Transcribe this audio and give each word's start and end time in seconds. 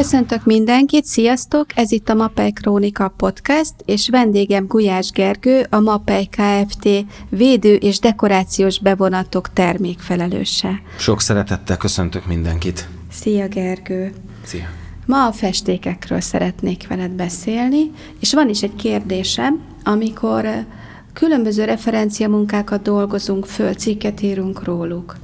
Köszöntök 0.00 0.44
mindenkit, 0.44 1.04
sziasztok! 1.04 1.66
Ez 1.74 1.92
itt 1.92 2.08
a 2.08 2.14
Mapei 2.14 2.52
Krónika 2.52 3.14
Podcast, 3.16 3.74
és 3.84 4.08
vendégem 4.08 4.66
Gulyás 4.66 5.10
Gergő, 5.10 5.66
a 5.70 5.80
Mapei 5.80 6.28
Kft. 6.28 6.88
védő 7.28 7.74
és 7.74 7.98
dekorációs 7.98 8.80
bevonatok 8.80 9.52
termékfelelőse. 9.52 10.82
Sok 10.98 11.20
szeretettel 11.20 11.76
köszöntök 11.76 12.26
mindenkit. 12.26 12.88
Szia 13.10 13.48
Gergő! 13.48 14.12
Szia! 14.44 14.64
Ma 15.06 15.26
a 15.26 15.32
festékekről 15.32 16.20
szeretnék 16.20 16.88
veled 16.88 17.10
beszélni, 17.10 17.90
és 18.20 18.34
van 18.34 18.48
is 18.48 18.62
egy 18.62 18.76
kérdésem, 18.76 19.60
amikor 19.84 20.48
különböző 21.12 21.64
referenciamunkákat 21.64 22.82
dolgozunk 22.82 23.46
föl, 23.46 23.74
cikket 23.74 24.20
írunk 24.20 24.64
róluk, 24.64 25.16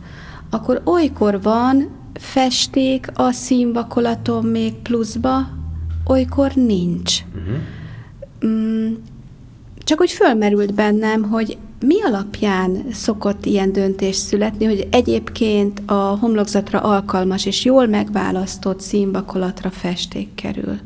akkor 0.50 0.82
olykor 0.84 1.42
van 1.42 1.95
festék 2.18 3.06
a 3.14 3.30
színvakolaton 3.30 4.44
még 4.44 4.74
pluszba, 4.74 5.48
olykor 6.06 6.52
nincs. 6.54 7.18
Uh-huh. 7.34 7.56
Mm, 8.46 8.94
csak 9.84 10.00
úgy 10.00 10.10
fölmerült 10.10 10.74
bennem, 10.74 11.22
hogy 11.22 11.58
mi 11.80 12.02
alapján 12.02 12.84
szokott 12.92 13.46
ilyen 13.46 13.72
döntés 13.72 14.16
születni, 14.16 14.64
hogy 14.64 14.88
egyébként 14.90 15.82
a 15.86 16.18
homlokzatra 16.20 16.80
alkalmas 16.80 17.46
és 17.46 17.64
jól 17.64 17.86
megválasztott 17.86 18.80
színvakolatra 18.80 19.70
festék 19.70 20.34
kerül? 20.34 20.78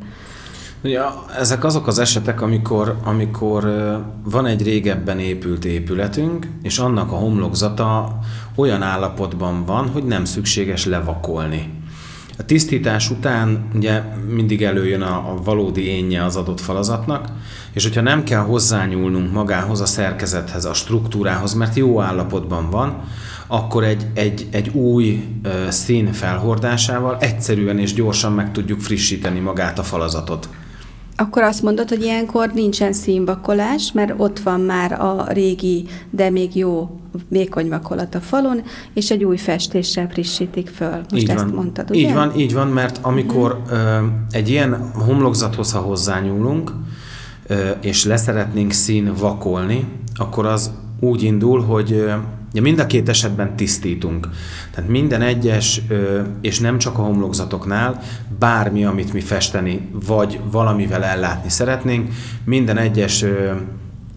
Ugye, 0.82 1.00
ezek 1.38 1.64
azok 1.64 1.86
az 1.86 1.98
esetek, 1.98 2.40
amikor, 2.42 2.96
amikor 3.04 3.68
van 4.24 4.46
egy 4.46 4.62
régebben 4.62 5.18
épült 5.18 5.64
épületünk, 5.64 6.46
és 6.62 6.78
annak 6.78 7.12
a 7.12 7.16
homlokzata 7.16 8.18
olyan 8.54 8.82
állapotban 8.82 9.64
van, 9.64 9.88
hogy 9.88 10.04
nem 10.04 10.24
szükséges 10.24 10.86
levakolni. 10.86 11.78
A 12.38 12.44
tisztítás 12.44 13.10
után 13.10 13.68
ugye 13.74 14.02
mindig 14.28 14.62
előjön 14.62 15.02
a, 15.02 15.30
a 15.30 15.42
valódi 15.44 15.86
énje 15.86 16.24
az 16.24 16.36
adott 16.36 16.60
falazatnak, 16.60 17.28
és 17.72 17.82
hogyha 17.82 18.00
nem 18.00 18.24
kell 18.24 18.40
hozzányúlnunk 18.40 19.32
magához 19.32 19.80
a 19.80 19.86
szerkezethez, 19.86 20.64
a 20.64 20.74
struktúrához, 20.74 21.54
mert 21.54 21.76
jó 21.76 22.00
állapotban 22.00 22.70
van, 22.70 23.02
akkor 23.46 23.84
egy, 23.84 24.06
egy, 24.14 24.48
egy 24.50 24.68
új 24.68 25.24
szín 25.68 26.12
felhordásával 26.12 27.16
egyszerűen 27.18 27.78
és 27.78 27.94
gyorsan 27.94 28.32
meg 28.32 28.52
tudjuk 28.52 28.80
frissíteni 28.80 29.38
magát 29.38 29.78
a 29.78 29.82
falazatot. 29.82 30.48
Akkor 31.20 31.42
azt 31.42 31.62
mondod, 31.62 31.88
hogy 31.88 32.02
ilyenkor 32.02 32.50
nincsen 32.54 32.92
színvakolás, 32.92 33.92
mert 33.92 34.14
ott 34.16 34.38
van 34.38 34.60
már 34.60 34.92
a 34.92 35.26
régi, 35.28 35.86
de 36.10 36.30
még 36.30 36.56
jó 36.56 37.00
vékony 37.28 37.68
vakolat 37.68 38.14
a 38.14 38.20
falon, 38.20 38.62
és 38.94 39.10
egy 39.10 39.24
új 39.24 39.36
festéssel 39.36 40.08
frissítik 40.08 40.68
föl. 40.68 41.00
Most 41.10 41.22
így 41.22 41.30
ezt 41.30 41.44
van. 41.44 41.54
mondtad, 41.54 41.90
ugye? 41.90 42.00
Így 42.00 42.14
van, 42.14 42.36
így 42.36 42.54
van, 42.54 42.68
mert 42.68 42.98
amikor 43.02 43.60
uh-huh. 43.64 43.78
ö, 43.78 44.06
egy 44.30 44.48
ilyen 44.48 44.90
homlokzathoz, 44.94 45.72
ha 45.72 45.78
hozzányúlunk, 45.78 46.72
ö, 47.46 47.68
és 47.80 48.04
leszeretnénk 48.04 48.72
szín 48.72 49.12
vakolni, 49.18 49.88
akkor 50.14 50.46
az 50.46 50.70
úgy 51.00 51.22
indul, 51.22 51.62
hogy 51.62 51.92
ö, 51.92 52.12
Ja, 52.52 52.62
mind 52.62 52.78
a 52.78 52.86
két 52.86 53.08
esetben 53.08 53.56
tisztítunk. 53.56 54.28
Tehát 54.74 54.90
minden 54.90 55.22
egyes, 55.22 55.80
és 56.40 56.58
nem 56.58 56.78
csak 56.78 56.98
a 56.98 57.02
homlokzatoknál, 57.02 58.02
bármi, 58.38 58.84
amit 58.84 59.12
mi 59.12 59.20
festeni, 59.20 59.88
vagy 60.06 60.40
valamivel 60.50 61.04
ellátni 61.04 61.50
szeretnénk, 61.50 62.12
minden 62.44 62.76
egyes 62.76 63.24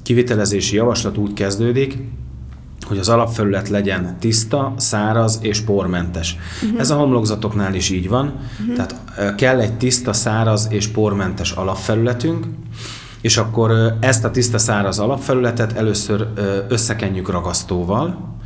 kivitelezési 0.03 0.75
javaslat 0.75 1.17
úgy 1.17 1.33
kezdődik, 1.33 1.97
hogy 2.85 2.97
az 2.97 3.09
alapfelület 3.09 3.69
legyen 3.69 4.15
tiszta, 4.19 4.73
száraz 4.77 5.39
és 5.41 5.59
pormentes. 5.59 6.37
Uh-huh. 6.63 6.79
Ez 6.79 6.89
a 6.89 6.95
homlokzatoknál 6.95 7.73
is 7.73 7.89
így 7.89 8.09
van, 8.09 8.33
uh-huh. 8.59 8.75
tehát 8.75 9.35
kell 9.35 9.59
egy 9.59 9.73
tiszta, 9.73 10.13
száraz 10.13 10.67
és 10.69 10.87
pormentes 10.87 11.51
alapfelületünk, 11.51 12.45
és 13.23 13.37
akkor 13.37 13.97
ezt 13.99 14.23
a 14.23 14.31
tiszta 14.31 14.57
száraz 14.57 14.99
alapfelületet 14.99 15.77
először 15.77 16.27
összekenjük 16.67 17.29
ragasztóval, 17.29 18.37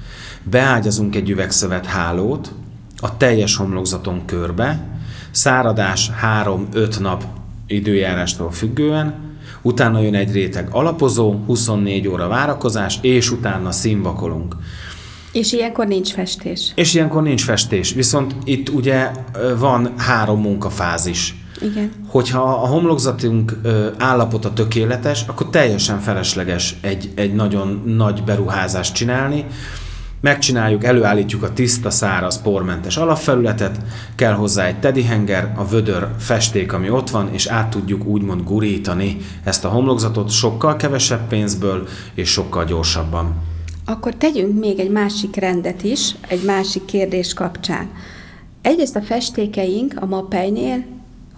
beágyazunk 0.44 1.16
egy 1.16 1.30
üvegszövet 1.30 1.86
hálót 1.86 2.52
a 2.98 3.18
teljes 3.18 3.56
homlokzaton 3.56 4.26
körbe, 4.26 4.88
száradás 5.32 6.12
3-5 6.44 7.00
nap 7.00 7.24
időjárástól 7.68 8.52
függően, 8.52 9.14
utána 9.62 10.00
jön 10.00 10.16
egy 10.16 10.32
réteg 10.32 10.68
alapozó, 10.72 11.36
24 11.46 12.08
óra 12.08 12.28
várakozás, 12.28 12.98
és 13.02 13.32
utána 13.32 13.72
színvakolunk. 13.72 14.56
És 15.32 15.54
ilyenkor 15.54 15.88
nincs 15.88 16.12
festés. 16.12 16.72
És 16.76 16.94
ilyenkor 16.94 17.24
nincs 17.24 17.44
festés, 17.44 17.94
viszont 17.94 18.36
itt 18.44 18.70
ugye 18.70 19.12
van 19.58 19.94
három 19.98 20.42
munkafázis 20.42 21.36
igen. 21.62 21.92
Hogyha 22.08 22.42
a 22.42 22.68
homlokzatunk 22.68 23.58
állapota 23.98 24.54
tökéletes, 24.54 25.24
akkor 25.28 25.50
teljesen 25.50 26.00
felesleges 26.00 26.76
egy, 26.82 27.12
egy 27.16 27.34
nagyon 27.34 27.84
nagy 27.86 28.24
beruházást 28.24 28.94
csinálni. 28.94 29.46
Megcsináljuk, 30.22 30.84
előállítjuk 30.84 31.44
a 31.44 31.54
tiszta, 31.54 31.90
száraz, 31.90 32.42
pormentes 32.42 32.98
alapfelületet, 32.98 33.80
kell 34.16 34.34
hozzá 34.34 34.66
egy 34.66 34.80
tedihenger, 34.80 35.54
a 35.56 35.66
vödör 35.66 36.08
festék, 36.18 36.74
ami 36.74 36.90
ott 36.90 37.10
van, 37.10 37.30
és 37.34 37.46
át 37.46 37.70
tudjuk 37.70 38.06
úgymond 38.06 38.44
gurítani 38.44 39.18
ezt 39.44 39.66
a 39.66 39.70
homlokzatot 39.70 40.30
sokkal 40.30 40.76
kevesebb 40.76 41.28
pénzből 41.28 41.88
és 42.14 42.30
sokkal 42.30 42.66
gyorsabban. 42.66 43.36
Akkor 43.86 44.16
tegyünk 44.16 44.60
még 44.60 44.80
egy 44.80 44.92
másik 44.92 45.36
rendet 45.36 45.84
is, 45.84 46.16
egy 46.28 46.44
másik 46.46 46.86
kérdés 46.86 47.34
kapcsán. 47.34 47.90
Egyrészt 48.62 48.96
a 48.96 49.02
festékeink 49.02 49.94
a 50.00 50.06
mapejnél 50.06 50.84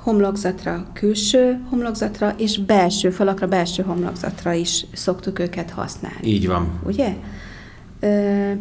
homlokzatra, 0.10 0.88
külső 0.94 1.60
homlokzatra 1.70 2.34
és 2.38 2.58
belső 2.58 3.10
falakra, 3.10 3.48
belső 3.48 3.84
homlokzatra 3.84 4.54
is 4.54 4.86
szoktuk 4.94 5.40
őket 5.40 5.70
használni. 5.70 6.28
Így 6.30 6.48
van. 6.48 6.80
Ugye? 6.86 7.16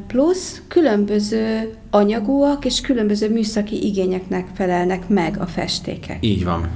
Plusz 0.06 0.62
különböző 0.68 1.74
anyagúak 1.90 2.64
és 2.64 2.80
különböző 2.80 3.30
műszaki 3.30 3.86
igényeknek 3.86 4.46
felelnek 4.54 5.08
meg 5.08 5.40
a 5.40 5.46
festékek. 5.46 6.18
Így 6.20 6.44
van. 6.44 6.68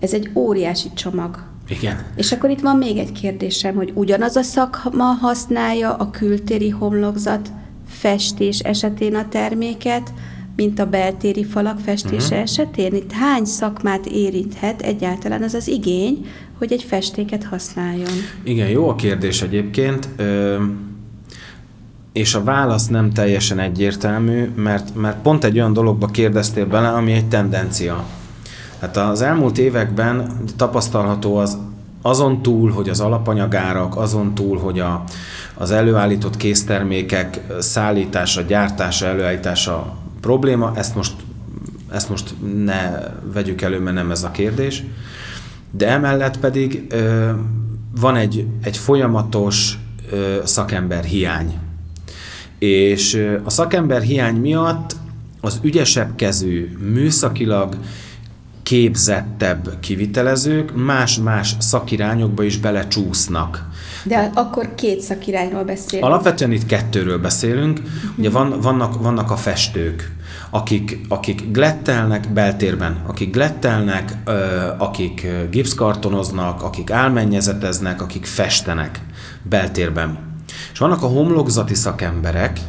Ez 0.00 0.12
egy 0.12 0.30
óriási 0.34 0.88
csomag. 0.94 1.44
Igen. 1.68 2.06
És 2.16 2.32
akkor 2.32 2.50
itt 2.50 2.60
van 2.60 2.76
még 2.76 2.98
egy 2.98 3.12
kérdésem, 3.12 3.74
hogy 3.74 3.92
ugyanaz 3.94 4.36
a 4.36 4.42
szakma 4.42 5.04
használja 5.04 5.94
a 5.94 6.10
kültéri 6.10 6.68
homlokzat 6.68 7.48
festés 7.88 8.58
esetén 8.58 9.14
a 9.14 9.28
terméket, 9.28 10.12
mint 10.56 10.78
a 10.78 10.86
beltéri 10.86 11.44
falak 11.44 11.78
festése 11.78 12.24
uh-huh. 12.24 12.40
esetén? 12.40 12.94
Itt 12.94 13.12
hány 13.12 13.44
szakmát 13.44 14.06
érinthet 14.06 14.82
egyáltalán 14.82 15.42
az 15.42 15.54
az 15.54 15.68
igény, 15.68 16.26
hogy 16.58 16.72
egy 16.72 16.82
festéket 16.82 17.44
használjon? 17.44 18.12
Igen, 18.42 18.68
jó 18.68 18.88
a 18.88 18.94
kérdés 18.94 19.42
egyébként. 19.42 20.08
Ö, 20.16 20.56
és 22.12 22.34
a 22.34 22.44
válasz 22.44 22.86
nem 22.86 23.12
teljesen 23.12 23.58
egyértelmű, 23.58 24.52
mert, 24.56 24.94
mert 24.94 25.22
pont 25.22 25.44
egy 25.44 25.56
olyan 25.56 25.72
dologba 25.72 26.06
kérdeztél 26.06 26.66
bele, 26.66 26.88
ami 26.88 27.12
egy 27.12 27.28
tendencia. 27.28 28.04
Hát 28.80 28.96
az 28.96 29.20
elmúlt 29.20 29.58
években 29.58 30.32
tapasztalható 30.56 31.36
az 31.36 31.58
azon 32.02 32.42
túl, 32.42 32.70
hogy 32.70 32.88
az 32.88 33.00
alapanyagárak, 33.00 33.96
azon 33.96 34.34
túl, 34.34 34.58
hogy 34.58 34.80
a, 34.80 35.04
az 35.54 35.70
előállított 35.70 36.36
késztermékek 36.36 37.40
szállítása, 37.58 38.40
gyártása, 38.40 39.06
előállítása 39.06 39.96
probléma, 40.22 40.72
ezt 40.74 40.94
most, 40.94 41.12
ezt 41.90 42.08
most 42.08 42.34
ne 42.64 42.90
vegyük 43.32 43.62
elő, 43.62 43.80
mert 43.80 43.96
nem 43.96 44.10
ez 44.10 44.22
a 44.22 44.30
kérdés. 44.30 44.84
De 45.70 45.88
emellett 45.88 46.38
pedig 46.38 46.84
ö, 46.88 47.30
van 48.00 48.16
egy, 48.16 48.46
egy 48.62 48.76
folyamatos 48.76 49.78
ö, 50.10 50.40
szakember 50.44 51.04
hiány. 51.04 51.58
És 52.58 53.14
ö, 53.14 53.38
a 53.44 53.50
szakember 53.50 54.02
hiány 54.02 54.36
miatt 54.36 54.96
az 55.40 55.60
ügyesebb 55.62 56.16
kezű, 56.16 56.76
műszakilag 56.92 57.76
képzettebb 58.62 59.80
kivitelezők 59.80 60.74
más-más 60.84 61.54
szakirányokba 61.58 62.42
is 62.42 62.58
belecsúsznak. 62.58 63.68
De 64.04 64.30
akkor 64.34 64.74
két 64.74 65.00
szakirányról 65.00 65.64
beszélünk. 65.64 66.08
Alapvetően 66.08 66.52
itt 66.52 66.66
kettőről 66.66 67.18
beszélünk. 67.18 67.80
Ugye 68.16 68.30
van, 68.30 68.60
vannak, 68.60 69.02
vannak 69.02 69.30
a 69.30 69.36
festők, 69.36 70.12
akik, 70.50 70.98
akik 71.08 71.50
glettelnek 71.50 72.32
beltérben, 72.32 73.02
akik 73.06 73.32
glettelnek, 73.32 74.16
akik 74.78 75.26
gipszkartonoznak, 75.50 76.62
akik 76.62 76.90
álmennyezeteznek, 76.90 78.02
akik 78.02 78.24
festenek 78.24 79.00
beltérben. 79.42 80.18
És 80.72 80.78
vannak 80.78 81.02
a 81.02 81.06
homlokzati 81.06 81.74
szakemberek, 81.74 82.60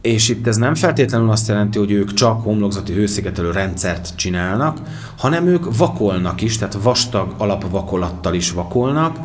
és 0.00 0.28
itt 0.28 0.46
ez 0.46 0.56
nem 0.56 0.74
feltétlenül 0.74 1.30
azt 1.30 1.48
jelenti, 1.48 1.78
hogy 1.78 1.90
ők 1.90 2.12
csak 2.12 2.42
homlokzati 2.42 2.92
hőszigetelő 2.92 3.50
rendszert 3.50 4.16
csinálnak, 4.16 4.78
hanem 5.18 5.46
ők 5.46 5.76
vakolnak 5.76 6.40
is, 6.40 6.58
tehát 6.58 6.78
vastag 6.82 7.34
alapvakolattal 7.38 8.34
is 8.34 8.50
vakolnak, 8.50 9.16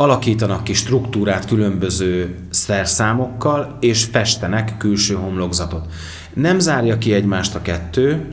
alakítanak 0.00 0.64
ki 0.64 0.72
struktúrát 0.72 1.46
különböző 1.46 2.36
szerszámokkal, 2.50 3.76
és 3.80 4.04
festenek 4.04 4.76
külső 4.78 5.14
homlokzatot. 5.14 5.86
Nem 6.34 6.58
zárja 6.58 6.98
ki 6.98 7.12
egymást 7.12 7.54
a 7.54 7.62
kettő, 7.62 8.26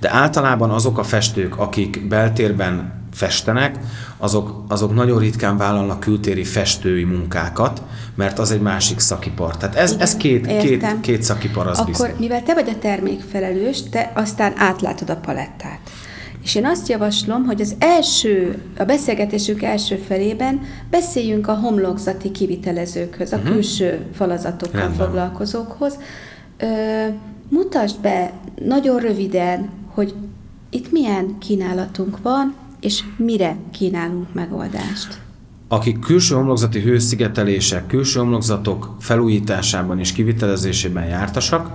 de 0.00 0.12
általában 0.12 0.70
azok 0.70 0.98
a 0.98 1.02
festők, 1.02 1.58
akik 1.58 2.08
beltérben 2.08 2.92
festenek, 3.12 3.78
azok, 4.16 4.64
azok 4.68 4.94
nagyon 4.94 5.18
ritkán 5.18 5.56
vállalnak 5.56 6.00
kültéri 6.00 6.44
festői 6.44 7.04
munkákat, 7.04 7.82
mert 8.14 8.38
az 8.38 8.50
egy 8.50 8.60
másik 8.60 8.98
szakipar. 8.98 9.56
Tehát 9.56 9.74
ez, 9.74 9.90
Igen, 9.90 10.02
ez 10.02 10.16
két, 10.16 10.46
két, 10.46 11.00
két 11.00 11.22
szakipar, 11.22 11.66
az 11.66 11.78
Akkor, 11.78 11.90
biztos. 11.90 12.10
mivel 12.18 12.42
te 12.42 12.54
vagy 12.54 12.68
a 12.68 12.78
termékfelelős, 12.78 13.82
te 13.90 14.12
aztán 14.14 14.52
átlátod 14.56 15.10
a 15.10 15.16
palettát. 15.16 15.80
És 16.42 16.54
én 16.54 16.66
azt 16.66 16.88
javaslom, 16.88 17.44
hogy 17.44 17.60
az 17.60 17.74
első, 17.78 18.62
a 18.78 18.84
beszélgetésünk 18.84 19.62
első 19.62 19.96
felében 19.96 20.60
beszéljünk 20.90 21.48
a 21.48 21.54
homlokzati 21.54 22.30
kivitelezőkhöz, 22.30 23.32
a 23.32 23.36
uh-huh. 23.36 23.52
külső 23.52 24.06
falazatokkal 24.12 24.80
Rendben. 24.80 25.06
foglalkozókhoz. 25.06 25.98
Ö, 26.58 26.66
mutasd 27.48 28.00
be 28.00 28.32
nagyon 28.64 29.00
röviden, 29.00 29.68
hogy 29.94 30.14
itt 30.70 30.92
milyen 30.92 31.38
kínálatunk 31.38 32.22
van, 32.22 32.54
és 32.80 33.04
mire 33.16 33.56
kínálunk 33.72 34.34
megoldást. 34.34 35.20
Akik 35.68 35.98
külső 35.98 36.34
homlokzati 36.34 36.80
hőszigetelések, 36.80 37.86
külső 37.86 38.18
homlokzatok 38.18 38.96
felújításában 39.00 39.98
és 39.98 40.12
kivitelezésében 40.12 41.04
jártasak, 41.04 41.70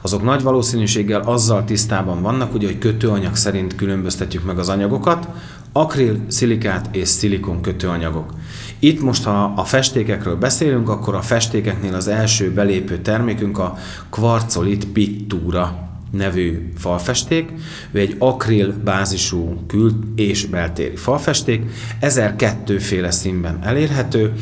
azok 0.00 0.22
nagy 0.22 0.42
valószínűséggel 0.42 1.20
azzal 1.20 1.64
tisztában 1.64 2.22
vannak, 2.22 2.54
ugye, 2.54 2.66
hogy 2.66 2.78
kötőanyag 2.78 3.36
szerint 3.36 3.74
különböztetjük 3.74 4.44
meg 4.44 4.58
az 4.58 4.68
anyagokat, 4.68 5.28
akril, 5.72 6.18
szilikát 6.28 6.96
és 6.96 7.08
szilikon 7.08 7.60
kötőanyagok. 7.60 8.32
Itt 8.78 9.00
most, 9.00 9.24
ha 9.24 9.52
a 9.56 9.64
festékekről 9.64 10.36
beszélünk, 10.36 10.88
akkor 10.88 11.14
a 11.14 11.22
festékeknél 11.22 11.94
az 11.94 12.08
első 12.08 12.52
belépő 12.52 12.98
termékünk 12.98 13.58
a 13.58 13.76
kvarcolit 14.10 14.86
pittúra 14.86 15.88
nevű 16.10 16.72
falfesték. 16.76 17.52
Ő 17.90 17.98
egy 17.98 18.16
akril 18.18 18.74
bázisú 18.84 19.64
kül- 19.66 20.20
és 20.20 20.46
beltéri 20.46 20.96
falfesték, 20.96 21.62
1002 22.00 22.78
féle 22.78 23.10
színben 23.10 23.58
elérhető, 23.62 24.32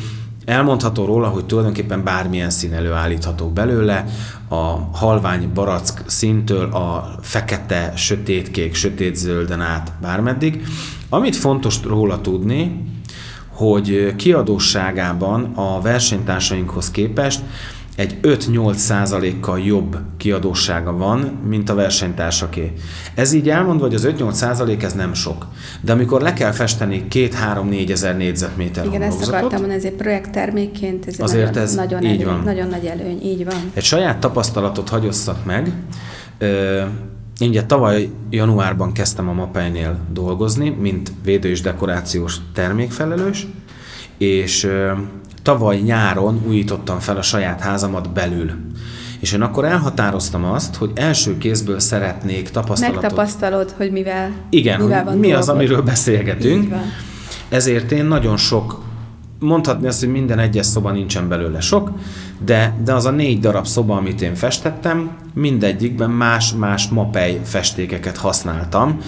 Elmondható 0.47 1.05
róla, 1.05 1.27
hogy 1.27 1.45
tulajdonképpen 1.45 2.03
bármilyen 2.03 2.49
szín 2.49 2.73
előállítható 2.73 3.49
belőle, 3.49 4.05
a 4.47 4.89
halvány 4.93 5.49
barack 5.53 6.03
színtől 6.05 6.71
a 6.71 7.15
fekete, 7.21 7.93
sötétkék, 7.95 8.73
sötétzölden 8.73 9.61
át 9.61 9.93
bármeddig. 10.01 10.63
Amit 11.09 11.35
fontos 11.35 11.83
róla 11.83 12.21
tudni, 12.21 12.83
hogy 13.47 14.15
kiadóságában 14.15 15.43
a 15.55 15.81
versenytársainkhoz 15.81 16.91
képest 16.91 17.41
egy 17.97 18.17
5-8 18.21 18.73
százalékkal 18.73 19.59
jobb 19.59 19.97
kiadósága 20.17 20.97
van, 20.97 21.19
mint 21.47 21.69
a 21.69 21.75
versenytársaké. 21.75 22.73
Ez 23.15 23.33
így 23.33 23.49
elmondva, 23.49 23.85
hogy 23.85 23.95
az 23.95 24.07
5-8 24.17 24.31
százalék 24.31 24.83
ez 24.83 24.93
nem 24.93 25.13
sok. 25.13 25.45
De 25.81 25.91
amikor 25.91 26.21
le 26.21 26.33
kell 26.33 26.51
festeni 26.51 27.05
2-3-4 27.11 27.89
ezer 27.89 28.17
négyzetméter 28.17 28.85
Igen, 28.85 29.01
ezt 29.01 29.27
akartam 29.27 29.51
mondani, 29.51 29.73
ezért 29.73 29.93
projekttermékként 29.95 31.07
ez 31.07 31.19
Azért 31.19 31.45
nagyon, 31.45 31.63
ez 31.63 31.75
nagyon, 31.75 32.03
így 32.03 32.21
előny, 32.21 32.25
van. 32.25 32.43
nagyon 32.43 32.67
nagy 32.67 32.85
előny, 32.85 33.21
így 33.23 33.45
van. 33.45 33.71
Egy 33.73 33.83
saját 33.83 34.17
tapasztalatot 34.19 34.89
hagyosszak 34.89 35.45
meg. 35.45 35.71
Ö, 36.37 36.81
Én 37.39 37.49
ugye 37.49 37.63
tavaly 37.63 38.09
januárban 38.29 38.91
kezdtem 38.91 39.29
a 39.29 39.33
Mapeinél 39.33 39.97
dolgozni, 40.13 40.69
mint 40.69 41.11
védő 41.23 41.49
és 41.49 41.61
dekorációs 41.61 42.35
termékfelelős, 42.53 43.47
és 44.17 44.67
tavaly 45.47 45.77
nyáron 45.77 46.41
újítottam 46.47 46.99
fel 46.99 47.17
a 47.17 47.21
saját 47.21 47.59
házamat 47.59 48.09
belül. 48.13 48.51
És 49.19 49.31
én 49.31 49.41
akkor 49.41 49.65
elhatároztam 49.65 50.45
azt, 50.45 50.75
hogy 50.75 50.91
első 50.95 51.37
kézből 51.37 51.79
szeretnék 51.79 52.49
tapasztalatot. 52.49 53.01
Megtapasztalod, 53.01 53.73
hogy 53.77 53.91
mivel, 53.91 54.31
Igen, 54.49 54.81
mivel 54.81 55.03
van 55.03 55.17
mi 55.17 55.33
az, 55.33 55.49
amiről 55.49 55.81
beszélgetünk. 55.81 56.73
Ezért 57.49 57.91
én 57.91 58.05
nagyon 58.05 58.37
sok, 58.37 58.83
mondhatni 59.39 59.87
azt, 59.87 59.99
hogy 59.99 60.11
minden 60.11 60.39
egyes 60.39 60.65
szoba 60.65 60.91
nincsen 60.91 61.27
belőle 61.27 61.59
sok, 61.59 61.91
de, 62.45 62.77
de 62.83 62.93
az 62.93 63.05
a 63.05 63.11
négy 63.11 63.39
darab 63.39 63.67
szoba, 63.67 63.95
amit 63.95 64.21
én 64.21 64.35
festettem, 64.35 65.11
mindegyikben 65.33 66.09
más-más 66.09 66.87
mapej 66.87 67.39
festékeket 67.43 68.17
használtam. 68.17 68.99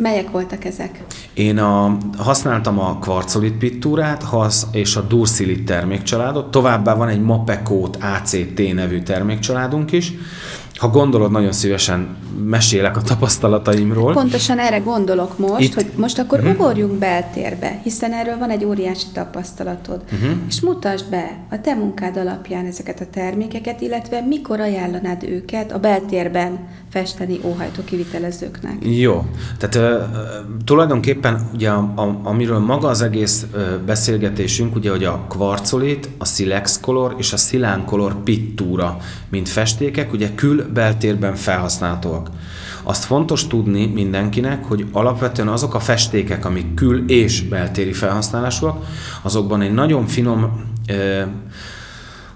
Melyek 0.00 0.30
voltak 0.30 0.64
ezek? 0.64 1.04
Én 1.34 1.58
a, 1.58 1.96
használtam 2.18 2.78
a 2.78 2.98
kvarcolit 2.98 3.54
pittúrát 3.54 4.22
hasz, 4.22 4.66
és 4.72 4.96
a 4.96 5.00
dursilit 5.00 5.64
termékcsaládot, 5.64 6.50
továbbá 6.50 6.94
van 6.94 7.08
egy 7.08 7.20
Mapekót 7.20 7.98
ACT 8.00 8.74
nevű 8.74 9.02
termékcsaládunk 9.02 9.92
is. 9.92 10.12
Ha 10.80 10.88
gondolod, 10.88 11.30
nagyon 11.30 11.52
szívesen 11.52 12.16
mesélek 12.44 12.96
a 12.96 13.02
tapasztalataimról. 13.02 14.12
Pontosan 14.12 14.58
erre 14.58 14.78
gondolok 14.78 15.38
most, 15.38 15.60
Itt- 15.60 15.74
hogy 15.74 15.90
most 15.96 16.18
akkor 16.18 16.38
uh-huh. 16.38 16.54
ugorjunk 16.54 16.98
beltérbe, 16.98 17.80
hiszen 17.82 18.12
erről 18.12 18.38
van 18.38 18.50
egy 18.50 18.64
óriási 18.64 19.06
tapasztalatod, 19.12 20.02
uh-huh. 20.12 20.30
és 20.48 20.60
mutasd 20.60 21.10
be 21.10 21.38
a 21.50 21.60
te 21.60 21.74
munkád 21.74 22.16
alapján 22.16 22.66
ezeket 22.66 23.00
a 23.00 23.04
termékeket, 23.10 23.80
illetve 23.80 24.20
mikor 24.20 24.60
ajánlanád 24.60 25.22
őket 25.22 25.72
a 25.72 25.78
beltérben 25.78 26.58
festeni 26.90 27.40
óhajtó 27.44 27.82
kivitelezőknek. 27.84 28.74
Jó. 28.80 29.24
Tehát 29.58 29.74
ö, 29.74 30.04
tulajdonképpen 30.64 31.50
ugye 31.54 31.70
a, 31.70 31.92
a, 31.96 32.20
amiről 32.22 32.58
maga 32.58 32.88
az 32.88 33.02
egész 33.02 33.46
ö, 33.52 33.78
beszélgetésünk, 33.86 34.74
ugye, 34.74 34.90
hogy 34.90 35.04
a 35.04 35.24
kvarcolit, 35.28 36.08
a 36.18 36.24
Silex 36.24 36.80
Color 36.80 37.14
és 37.18 37.32
a 37.32 37.36
Silán 37.36 37.84
Color 37.84 38.22
Pittúra, 38.22 38.96
mint 39.28 39.48
festékek, 39.48 40.12
ugye 40.12 40.30
kül-beltérben 40.70 41.34
felhasználhatóak. 41.34 42.30
Azt 42.82 43.04
fontos 43.04 43.46
tudni 43.46 43.86
mindenkinek, 43.86 44.64
hogy 44.64 44.86
alapvetően 44.92 45.48
azok 45.48 45.74
a 45.74 45.80
festékek, 45.80 46.44
amik 46.44 46.74
kül- 46.74 47.10
és 47.10 47.42
beltéri 47.42 47.92
felhasználásúak, 47.92 48.84
azokban 49.22 49.60
egy 49.60 49.72
nagyon 49.72 50.06
finom 50.06 50.64
ö, 50.88 51.22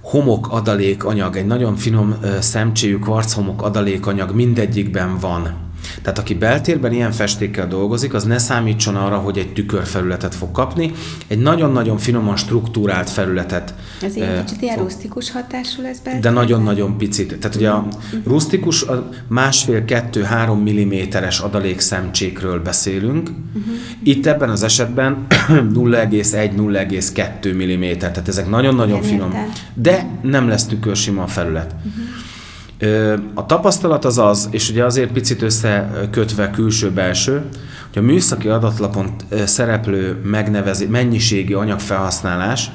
homok 0.00 0.52
adalékanyag, 0.52 1.36
egy 1.36 1.46
nagyon 1.46 1.76
finom 1.76 2.14
szemcséjű 2.40 2.98
kvarchomok 2.98 3.62
adalékanyag 3.62 4.34
mindegyikben 4.34 5.18
van. 5.18 5.63
Tehát 6.02 6.18
aki 6.18 6.34
beltérben 6.34 6.92
ilyen 6.92 7.12
festékkel 7.12 7.68
dolgozik, 7.68 8.14
az 8.14 8.24
ne 8.24 8.38
számítson 8.38 8.96
arra, 8.96 9.16
hogy 9.16 9.38
egy 9.38 9.52
tükörfelületet 9.52 10.34
fog 10.34 10.50
kapni, 10.50 10.92
egy 11.26 11.38
nagyon-nagyon 11.38 11.98
finoman 11.98 12.36
struktúrált 12.36 13.10
felületet. 13.10 13.74
Ez 14.02 14.16
ö, 14.16 14.18
ilyen 14.18 14.44
kicsit 14.44 14.62
ilyen 14.62 14.76
fog- 14.76 14.88
rustikus 14.88 15.30
hatású 15.30 15.82
lesz 15.82 15.96
de 15.96 16.02
beltérben? 16.04 16.32
nagyon-nagyon 16.32 16.98
picit. 16.98 17.38
Tehát 17.38 17.56
ugye 17.56 17.70
a 17.70 17.86
rustikus 18.24 18.82
a 18.82 19.08
másfél-kettő-három 19.28 20.60
milliméteres 20.60 21.38
adalékszemcsékről 21.38 22.62
beszélünk. 22.62 23.30
Itt 24.02 24.26
ebben 24.26 24.50
az 24.50 24.62
esetben 24.62 25.26
0,1-0,2 25.48 27.56
milliméter, 27.56 28.10
tehát 28.10 28.28
ezek 28.28 28.48
nagyon-nagyon 28.48 29.02
finom. 29.02 29.34
De 29.74 30.06
nem 30.22 30.48
lesz 30.48 30.66
tükörsima 30.66 31.22
a 31.22 31.26
felület. 31.26 31.74
Ö, 31.84 31.88
A 33.34 33.46
tapasztalat 33.46 34.04
az 34.04 34.18
az, 34.18 34.48
és 34.50 34.70
ugye 34.70 34.84
azért 34.84 35.12
picit 35.12 35.42
összekötve 35.42 36.50
külső-belső, 36.50 37.42
hogy 37.92 38.02
a 38.02 38.06
műszaki 38.06 38.48
adatlapon 38.48 39.14
szereplő 39.44 40.20
megnevezi, 40.24 40.86
mennyiségi 40.86 41.52
anyagfelhasználás 41.52 42.70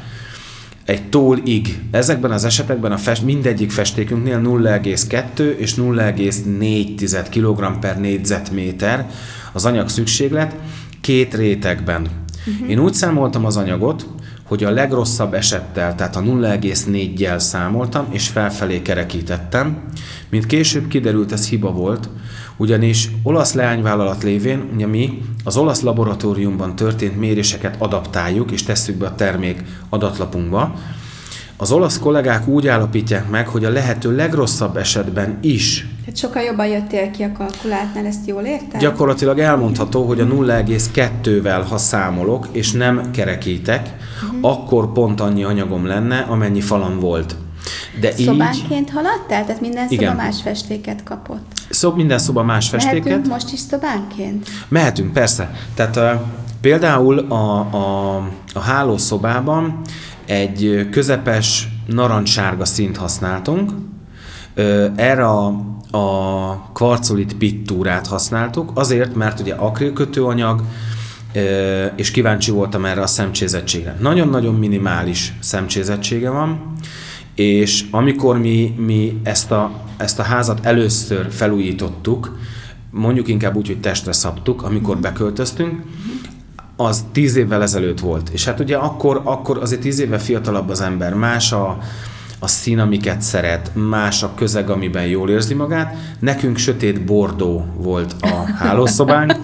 egy 0.85 1.09
tól-ig. 1.09 1.81
Ezekben 1.91 2.31
az 2.31 2.45
esetekben 2.45 2.91
a 2.91 2.97
fest, 2.97 3.23
mindegyik 3.23 3.71
festékünknél 3.71 4.41
0,2 4.43 5.55
és 5.55 5.75
0,4 5.75 7.25
kg 7.31 7.79
per 7.79 7.99
négyzetméter 7.99 9.09
az 9.51 9.65
anyag 9.65 9.89
szükséglet 9.89 10.55
két 11.01 11.33
rétegben. 11.33 12.07
Uh-huh. 12.47 12.69
Én 12.69 12.79
úgy 12.79 12.93
számoltam 12.93 13.45
az 13.45 13.57
anyagot, 13.57 14.07
hogy 14.49 14.63
a 14.63 14.69
legrosszabb 14.69 15.33
esettel, 15.33 15.95
tehát 15.95 16.15
a 16.15 16.21
0,4-jel 16.21 17.39
számoltam, 17.39 18.07
és 18.09 18.27
felfelé 18.27 18.81
kerekítettem. 18.81 19.81
Mint 20.29 20.45
később 20.45 20.87
kiderült, 20.87 21.31
ez 21.31 21.47
hiba 21.47 21.71
volt, 21.71 22.09
ugyanis 22.57 23.09
olasz 23.23 23.53
leányvállalat 23.53 24.23
lévén, 24.23 24.69
ugye 24.73 24.87
mi 24.87 25.21
az 25.43 25.57
olasz 25.57 25.81
laboratóriumban 25.81 26.75
történt 26.75 27.19
méréseket 27.19 27.75
adaptáljuk, 27.77 28.51
és 28.51 28.63
tesszük 28.63 28.95
be 28.95 29.05
a 29.05 29.15
termék 29.15 29.63
adatlapunkba. 29.89 30.75
Az 31.61 31.71
olasz 31.71 31.99
kollégák 31.99 32.47
úgy 32.47 32.67
állapítják 32.67 33.29
meg, 33.29 33.47
hogy 33.47 33.65
a 33.65 33.69
lehető 33.69 34.15
legrosszabb 34.15 34.77
esetben 34.77 35.37
is 35.41 35.87
Tehát 35.99 36.17
sokkal 36.17 36.41
jobban 36.41 36.67
jöttél 36.67 37.11
ki 37.11 37.23
a 37.23 37.31
kalkulátnál, 37.31 38.05
ezt 38.05 38.27
jól 38.27 38.43
értem? 38.43 38.79
Gyakorlatilag 38.79 39.39
elmondható, 39.39 40.05
hogy 40.05 40.19
a 40.19 40.25
0,2-vel, 40.25 41.65
ha 41.69 41.77
számolok, 41.77 42.47
és 42.51 42.71
nem 42.71 43.11
kerekítek, 43.11 43.95
uh-huh. 44.23 44.51
akkor 44.51 44.91
pont 44.91 45.19
annyi 45.19 45.43
anyagom 45.43 45.85
lenne, 45.85 46.19
amennyi 46.19 46.61
falam 46.61 46.99
volt. 46.99 47.35
De 47.99 48.11
így, 48.17 48.25
Szobánként 48.25 48.89
haladtál? 48.89 49.45
Tehát 49.45 49.61
minden 49.61 49.87
szoba 49.87 50.01
Igen. 50.01 50.15
más 50.15 50.41
festéket 50.41 51.03
kapott? 51.03 51.51
szó, 51.69 51.91
minden 51.91 52.19
szoba 52.19 52.43
más 52.43 52.69
festéket. 52.69 53.03
Mehetünk 53.03 53.27
most 53.27 53.53
is 53.53 53.59
szobánként? 53.59 54.49
Mehetünk, 54.67 55.13
persze. 55.13 55.51
Tehát 55.73 55.95
uh, 55.95 56.21
például 56.61 57.19
a, 57.19 57.59
a, 57.59 58.15
a 58.53 58.59
hálószobában 58.59 59.81
egy 60.29 60.87
közepes 60.91 61.67
narancssárga 61.85 62.65
színt 62.65 62.97
használtunk, 62.97 63.71
erre 64.95 65.25
a, 65.25 65.45
a 65.91 66.71
kvarcolit 66.73 67.37
pittúrát 67.37 68.07
használtuk, 68.07 68.71
azért, 68.73 69.15
mert 69.15 69.39
ugye 69.39 69.53
akrilkötőanyag, 69.53 70.61
és 71.95 72.11
kíváncsi 72.11 72.51
voltam 72.51 72.85
erre 72.85 73.01
a 73.01 73.07
szemcsézettségre. 73.07 73.97
Nagyon-nagyon 73.99 74.55
minimális 74.55 75.33
szemcsézettsége 75.39 76.29
van, 76.29 76.73
és 77.35 77.85
amikor 77.91 78.39
mi, 78.39 78.73
mi 78.77 79.19
ezt, 79.23 79.51
a, 79.51 79.71
ezt 79.97 80.19
a 80.19 80.23
házat 80.23 80.65
először 80.65 81.31
felújítottuk, 81.31 82.37
mondjuk 82.91 83.27
inkább 83.27 83.55
úgy, 83.55 83.67
hogy 83.67 83.79
testre 83.79 84.11
szabtuk, 84.11 84.63
amikor 84.63 84.97
beköltöztünk, 84.97 85.81
az 86.81 87.03
tíz 87.11 87.35
évvel 87.35 87.61
ezelőtt 87.61 87.99
volt. 87.99 88.29
És 88.29 88.45
hát 88.45 88.59
ugye 88.59 88.75
akkor, 88.75 89.21
akkor 89.23 89.57
azért 89.57 89.81
tíz 89.81 89.99
éve 89.99 90.17
fiatalabb 90.17 90.69
az 90.69 90.81
ember, 90.81 91.13
más 91.13 91.51
a, 91.51 91.77
a 92.39 92.47
szín, 92.47 92.79
amiket 92.79 93.21
szeret, 93.21 93.71
más 93.73 94.23
a 94.23 94.31
közeg, 94.35 94.69
amiben 94.69 95.05
jól 95.05 95.29
érzi 95.29 95.53
magát. 95.53 95.95
Nekünk 96.19 96.57
sötét 96.57 97.05
bordó 97.05 97.65
volt 97.77 98.15
a 98.21 98.51
hálószobánk, 98.57 99.35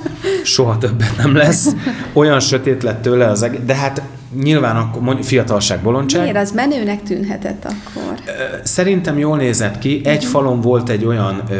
soha 0.43 0.77
többet 0.77 1.17
nem 1.17 1.35
lesz. 1.35 1.75
Olyan 2.13 2.39
sötét 2.39 2.83
lett 2.83 3.01
tőle 3.01 3.27
az 3.27 3.41
egész, 3.41 3.59
de 3.65 3.75
hát 3.75 4.01
nyilván 4.43 4.75
akkor 4.75 5.01
mondjuk 5.01 5.27
fiatalság, 5.27 5.81
bolondság. 5.81 6.21
Miért 6.21 6.37
az 6.37 6.51
menőnek 6.51 7.03
tűnhetett 7.03 7.65
akkor? 7.65 8.19
Szerintem 8.63 9.17
jól 9.17 9.37
nézett 9.37 9.77
ki. 9.77 10.01
Egy 10.03 10.25
falon 10.25 10.61
volt 10.61 10.89
egy 10.89 11.05
olyan 11.05 11.41
ö, 11.49 11.55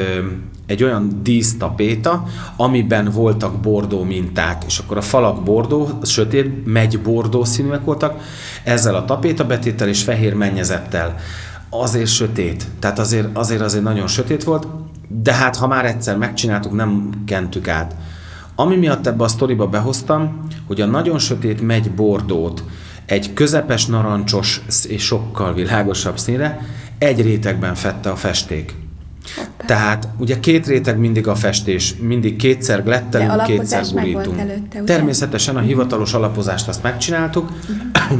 egy 0.65 0.83
olyan 0.83 1.19
dísztapéta, 1.23 2.23
amiben 2.57 3.09
voltak 3.11 3.59
bordó 3.59 4.03
minták, 4.03 4.63
és 4.67 4.77
akkor 4.77 4.97
a 4.97 5.01
falak 5.01 5.43
bordó, 5.43 5.89
sötét, 6.03 6.65
megy 6.65 6.99
bordó 6.99 7.43
színűek 7.43 7.83
voltak, 7.83 8.21
ezzel 8.63 8.95
a 8.95 9.05
tapéta 9.05 9.45
betéttel 9.45 9.87
és 9.87 10.03
fehér 10.03 10.33
mennyezettel. 10.33 11.15
Azért 11.69 12.09
sötét, 12.09 12.65
tehát 12.79 12.99
azért, 12.99 13.37
azért 13.37 13.61
azért 13.61 13.83
nagyon 13.83 14.07
sötét 14.07 14.43
volt, 14.43 14.67
de 15.07 15.33
hát 15.33 15.55
ha 15.55 15.67
már 15.67 15.85
egyszer 15.85 16.17
megcsináltuk, 16.17 16.71
nem 16.71 17.09
kentük 17.25 17.67
át. 17.67 17.95
Ami 18.55 18.75
miatt 18.75 19.07
ebbe 19.07 19.23
a 19.23 19.27
sztoriba 19.27 19.67
behoztam, 19.67 20.47
hogy 20.67 20.81
a 20.81 20.85
nagyon 20.85 21.19
sötét 21.19 21.61
megy 21.61 21.91
bordót 21.91 22.63
egy 23.05 23.33
közepes 23.33 23.85
narancsos 23.85 24.61
és 24.87 25.03
sokkal 25.03 25.53
világosabb 25.53 26.17
színre 26.17 26.65
egy 26.97 27.21
rétegben 27.21 27.75
fette 27.75 28.09
a 28.09 28.15
festék. 28.15 28.84
Tehát 29.65 30.07
ugye 30.17 30.39
két 30.39 30.67
réteg 30.67 30.97
mindig 30.97 31.27
a 31.27 31.35
festés, 31.35 31.95
mindig 32.01 32.35
kétszer 32.35 32.83
glettelünk, 32.83 33.43
kétszer 33.43 33.83
gurítunk. 33.93 34.39
Előtte, 34.39 34.81
ugye? 34.81 34.93
Természetesen 34.93 35.55
a 35.55 35.59
hivatalos 35.59 36.13
alapozást 36.13 36.67
azt 36.67 36.83
megcsináltuk, 36.83 37.51
uh-huh. 37.93 38.19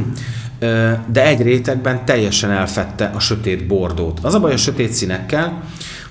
de 1.12 1.26
egy 1.26 1.42
rétegben 1.42 2.04
teljesen 2.04 2.50
elfette 2.50 3.10
a 3.14 3.18
sötét 3.18 3.66
bordót. 3.66 4.18
Az 4.22 4.34
a 4.34 4.40
baj 4.40 4.52
a 4.52 4.56
sötét 4.56 4.92
színekkel, 4.92 5.62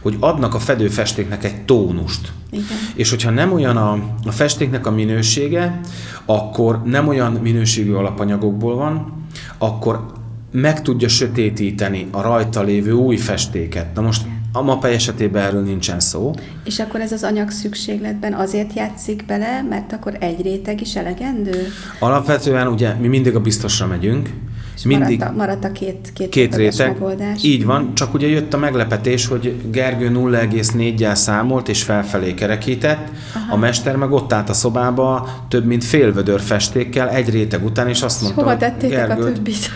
hogy 0.02 0.18
adnak 0.20 0.54
a 0.54 0.60
fedőfestéknek 0.60 1.44
egy 1.44 1.62
tónust. 1.62 2.32
Igen. 2.52 2.66
És 2.96 3.10
hogyha 3.10 3.30
nem 3.30 3.54
olyan 3.54 3.78
a, 3.78 4.00
a 4.26 4.32
festéknek 4.32 4.88
a 4.88 4.92
minősége, 4.92 5.80
akkor 6.26 6.82
nem 6.84 7.08
olyan 7.08 7.32
minőségű 7.32 7.94
alapanyagokból 7.94 8.76
van, 8.76 9.26
akkor 9.58 10.06
meg 10.52 10.82
tudja 10.82 11.08
sötétíteni 11.08 12.08
a 12.12 12.22
rajta 12.22 12.62
lévő 12.62 12.92
új 12.92 13.18
festéket. 13.18 13.94
Na 13.94 14.02
most 14.02 14.22
a 14.56 14.62
MAPE 14.62 14.88
esetében 14.88 15.44
erről 15.44 15.62
nincsen 15.62 16.00
szó. 16.00 16.34
És 16.64 16.80
akkor 16.80 17.00
ez 17.00 17.12
az 17.12 17.24
anyag 17.24 17.50
szükségletben 17.50 18.34
azért 18.34 18.74
játszik 18.74 19.26
bele, 19.26 19.62
mert 19.62 19.94
akkor 19.94 20.18
egy 20.20 20.42
réteg 20.42 20.82
is 20.82 20.96
elegendő? 20.96 21.68
Alapvetően 22.00 22.68
ugye 22.68 22.94
mi 22.94 23.08
mindig 23.08 23.36
a 23.36 23.40
biztosra 23.40 23.88
megyünk, 23.88 24.30
és 24.76 24.84
mindig 24.84 25.20
maradt 25.20 25.36
a, 25.36 25.38
maradt 25.38 25.64
a 25.64 25.72
két, 25.72 26.12
két, 26.14 26.30
két 26.30 26.56
réteg. 26.56 26.88
Megoldás. 26.88 27.44
Így 27.44 27.66
van, 27.66 27.94
csak 27.94 28.14
ugye 28.14 28.28
jött 28.28 28.54
a 28.54 28.58
meglepetés, 28.58 29.28
hogy 29.28 29.56
Gergő 29.72 30.12
0,4-jel 30.14 31.16
számolt 31.16 31.70
és 31.70 31.84
felfelé 31.84 32.34
kerekített, 32.34 33.08
Aha. 33.36 33.54
a 33.54 33.58
mester 33.58 33.96
meg 33.96 34.12
ott 34.12 34.34
állt 34.34 34.50
a 34.50 34.54
szobába 34.54 35.30
több 35.48 35.66
mint 35.66 35.84
fél 35.84 36.14
vödör 36.14 36.42
festékkel 36.42 37.10
egy 37.10 37.30
réteg 37.30 37.66
után, 37.66 37.88
és 37.88 38.02
azt 38.02 38.22
mondta, 38.22 38.42
Hova 38.42 38.58
tettétek 38.58 39.08
Gergő, 39.08 39.24
a 39.24 39.26
többit? 39.26 39.74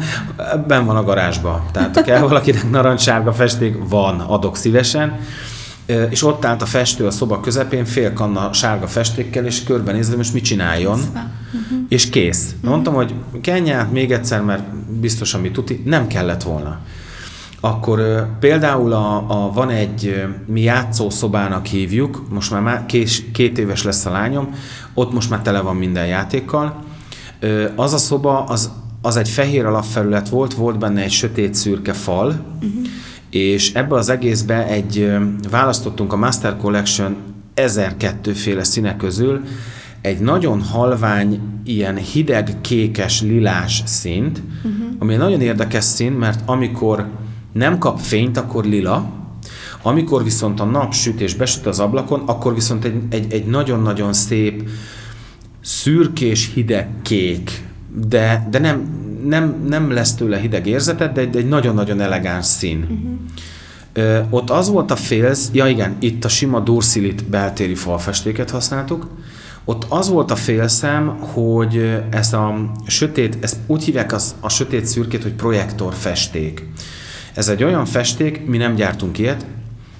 ben 0.68 0.86
van 0.86 0.96
a 0.96 1.02
garázsba, 1.02 1.64
tehát 1.72 2.02
kell 2.02 2.20
valakinek 2.20 2.70
narancssárga 2.70 3.32
festék, 3.32 3.76
van, 3.88 4.20
adok 4.20 4.56
szívesen 4.56 5.18
és 5.86 6.22
ott 6.22 6.44
állt 6.44 6.62
a 6.62 6.66
festő 6.66 7.06
a 7.06 7.10
szoba 7.10 7.40
közepén, 7.40 7.84
fél 7.84 8.12
kanna 8.12 8.52
sárga 8.52 8.86
festékkel, 8.86 9.44
és 9.44 9.64
körbenézve, 9.64 10.16
most 10.16 10.32
mit 10.32 10.44
csináljon, 10.44 10.98
uh-huh. 10.98 11.78
és 11.88 12.10
kész. 12.10 12.54
Uh-huh. 12.56 12.70
Mondtam, 12.70 12.94
hogy 12.94 13.14
kenját 13.40 13.92
még 13.92 14.12
egyszer, 14.12 14.42
mert 14.42 14.62
biztos, 15.00 15.34
ami 15.34 15.50
tuti, 15.50 15.82
nem 15.84 16.06
kellett 16.06 16.42
volna. 16.42 16.78
Akkor 17.60 18.26
például 18.40 18.92
a, 18.92 19.24
a, 19.28 19.52
van 19.52 19.70
egy, 19.70 20.24
mi 20.46 20.60
játszószobának 20.60 21.66
hívjuk, 21.66 22.22
most 22.30 22.50
már, 22.50 22.62
már 22.62 22.86
kés, 22.86 23.22
két 23.32 23.58
éves 23.58 23.82
lesz 23.82 24.06
a 24.06 24.10
lányom, 24.10 24.54
ott 24.94 25.12
most 25.12 25.30
már 25.30 25.40
tele 25.40 25.60
van 25.60 25.76
minden 25.76 26.06
játékkal. 26.06 26.84
Az 27.76 27.92
a 27.92 27.98
szoba, 27.98 28.44
az, 28.44 28.70
az 29.02 29.16
egy 29.16 29.28
fehér 29.28 29.66
alapfelület 29.66 30.28
volt, 30.28 30.54
volt 30.54 30.78
benne 30.78 31.02
egy 31.02 31.10
sötét 31.10 31.54
szürke 31.54 31.92
fal, 31.92 32.26
uh-huh 32.62 32.86
és 33.30 33.74
ebbe 33.74 33.94
az 33.94 34.08
egészbe 34.08 34.66
egy 34.66 35.12
választottunk 35.50 36.12
a 36.12 36.16
Master 36.16 36.56
Collection 36.56 37.16
1002 37.54 38.32
féle 38.32 38.64
színe 38.64 38.96
közül 38.96 39.40
egy 40.00 40.18
nagyon 40.18 40.62
halvány, 40.62 41.40
ilyen 41.64 41.96
hideg, 41.96 42.60
kékes, 42.60 43.22
lilás 43.22 43.82
színt, 43.84 44.42
uh-huh. 44.64 44.86
ami 44.98 45.12
egy 45.12 45.18
nagyon 45.18 45.40
érdekes 45.40 45.84
szín, 45.84 46.12
mert 46.12 46.40
amikor 46.44 47.06
nem 47.52 47.78
kap 47.78 47.98
fényt, 47.98 48.36
akkor 48.36 48.64
lila, 48.64 49.10
amikor 49.82 50.24
viszont 50.24 50.60
a 50.60 50.64
nap 50.64 50.94
süt 50.94 51.20
és 51.20 51.34
besüt 51.34 51.66
az 51.66 51.80
ablakon, 51.80 52.22
akkor 52.26 52.54
viszont 52.54 52.84
egy, 52.84 52.94
egy, 53.10 53.32
egy 53.32 53.46
nagyon-nagyon 53.46 54.12
szép, 54.12 54.68
szürkés, 55.60 56.50
hideg 56.54 56.88
kék, 57.02 57.64
de, 58.08 58.46
de 58.50 58.58
nem, 58.58 59.05
nem, 59.28 59.64
nem 59.68 59.90
lesz 59.90 60.14
tőle 60.14 60.38
hideg 60.38 60.66
érzetet, 60.66 61.12
de 61.12 61.20
egy, 61.20 61.36
egy 61.36 61.48
nagyon-nagyon 61.48 62.00
elegáns 62.00 62.46
szín. 62.46 62.78
Uh-huh. 62.78 63.18
Ö, 63.92 64.20
ott 64.30 64.50
az 64.50 64.68
volt 64.68 64.90
a 64.90 64.96
félsz, 64.96 65.50
ja 65.52 65.66
igen, 65.66 65.96
itt 65.98 66.24
a 66.24 66.28
sima 66.28 66.60
durszilit 66.60 67.24
beltéri 67.24 67.74
falfestéket 67.74 68.50
használtuk, 68.50 69.08
ott 69.68 69.86
az 69.88 70.08
volt 70.08 70.30
a 70.30 70.36
félszem, 70.36 71.06
hogy 71.20 72.02
ez 72.10 72.32
a 72.32 72.72
sötét, 72.86 73.38
ezt 73.40 73.56
úgy 73.66 73.84
hívják 73.84 74.12
az, 74.12 74.34
a 74.40 74.48
sötét 74.48 74.86
szürkét, 74.86 75.22
hogy 75.22 75.32
projektor 75.32 75.94
festék. 75.94 76.68
Ez 77.34 77.48
egy 77.48 77.64
olyan 77.64 77.84
festék, 77.84 78.46
mi 78.46 78.56
nem 78.56 78.74
gyártunk 78.74 79.18
ilyet, 79.18 79.46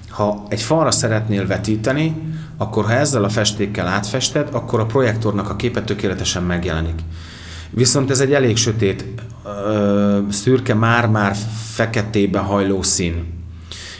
ha 0.09 0.43
egy 0.49 0.61
falra 0.61 0.91
szeretnél 0.91 1.47
vetíteni, 1.47 2.15
akkor 2.57 2.85
ha 2.85 2.93
ezzel 2.93 3.23
a 3.23 3.29
festékkel 3.29 3.87
átfested, 3.87 4.49
akkor 4.51 4.79
a 4.79 4.85
projektornak 4.85 5.49
a 5.49 5.55
képe 5.55 5.81
tökéletesen 5.81 6.43
megjelenik. 6.43 6.99
Viszont 7.69 8.09
ez 8.09 8.19
egy 8.19 8.33
elég 8.33 8.57
sötét, 8.57 9.05
ö, 9.45 10.19
szürke, 10.29 10.73
már-már 10.73 11.35
feketébe 11.73 12.39
hajló 12.39 12.81
szín. 12.81 13.35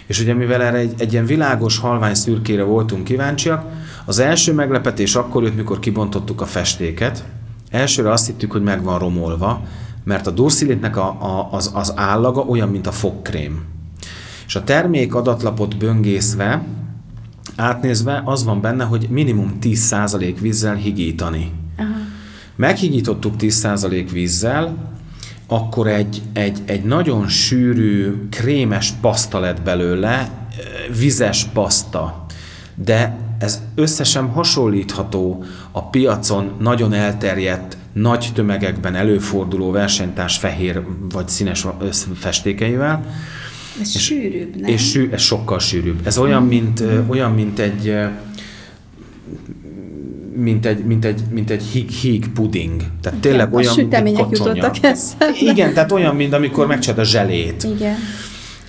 És 0.06 0.20
ugye 0.20 0.34
mivel 0.34 0.62
erre 0.62 0.78
egy, 0.78 0.94
egy 0.98 1.14
ilyen 1.14 1.26
világos, 1.26 1.78
halvány 1.78 2.14
szürkére 2.14 2.64
voltunk 2.64 3.04
kíváncsiak, 3.04 3.66
az 4.06 4.20
első 4.20 4.54
meglepetés 4.54 5.16
akkor 5.16 5.44
jött, 5.44 5.56
mikor 5.56 5.80
kibontottuk 5.80 6.42
a 6.42 6.46
festéket. 6.46 7.24
Elsőre 7.70 8.12
azt 8.12 8.26
hittük, 8.26 8.52
hogy 8.52 8.64
meg 8.64 8.84
van 8.84 9.00
romolva, 9.00 9.62
mert 10.04 10.28
a 10.28 10.32
durszilitnek 10.32 10.98
a, 10.98 11.08
a, 11.08 11.48
az, 11.52 11.72
az 11.74 11.94
állaga 11.96 12.42
olyan, 12.42 12.70
mint 12.70 12.88
a 12.88 12.92
fogkrém. 12.92 13.66
És 14.46 14.56
a 14.56 14.64
termék 14.64 15.16
adatlapot 15.16 15.78
böngészve, 15.78 16.66
átnézve 17.56 18.22
az 18.26 18.44
van 18.44 18.62
benne, 18.62 18.84
hogy 18.84 19.08
minimum 19.10 19.58
10% 19.62 20.36
vízzel 20.40 20.76
higítani. 20.76 21.52
Meghigítottuk 22.58 23.34
10% 23.40 24.08
vízzel, 24.12 24.96
akkor 25.48 25.88
egy, 25.88 26.22
egy, 26.34 26.60
egy 26.66 26.84
nagyon 26.84 27.28
sűrű, 27.28 28.14
krémes 28.30 28.92
paszta 29.02 29.40
lett 29.40 29.62
belőle, 29.62 30.30
vizes 31.00 31.44
paszta. 31.44 32.26
De 32.76 33.18
ez 33.40 33.62
összesen 33.76 34.28
hasonlítható 34.28 35.44
a 35.72 35.84
piacon 35.84 36.52
nagyon 36.60 36.94
elterjedt, 36.94 37.78
nagy 37.94 38.30
tömegekben 38.34 38.96
előforduló 38.96 39.72
versenytárs 39.72 40.38
fehér 40.38 40.82
vagy 41.12 41.30
színes 41.30 41.66
festékeivel. 42.16 43.06
Ez 43.82 43.96
és, 43.96 44.04
sűrűbb, 44.04 44.56
nem? 44.60 44.70
És 44.70 44.90
sű, 44.90 45.10
ez 45.12 45.22
sokkal 45.22 45.60
sűrűbb. 45.60 46.00
Ez 46.04 46.18
olyan, 46.18 46.44
mint, 46.44 46.84
olyan, 47.08 47.32
mint 47.32 47.60
egy 47.60 47.94
mint 50.38 50.65
egy, 50.65 50.86
mint 50.86 51.06
egy, 51.06 51.22
mint 51.29 51.50
egy 51.50 51.63
híg, 51.63 51.89
híg 51.89 52.29
puding. 52.29 52.82
Tehát 53.01 53.20
tényleg 53.20 53.53
olyan, 53.53 53.72
a 53.72 53.74
sütemények 53.74 54.25
jutottak 54.29 54.75
eszembe. 54.82 55.36
Igen, 55.39 55.74
tehát 55.74 55.91
olyan, 55.91 56.15
mint 56.15 56.34
amikor 56.34 56.67
megcsinálod 56.67 57.06
a 57.06 57.08
zselét. 57.08 57.63
Igen. 57.63 57.96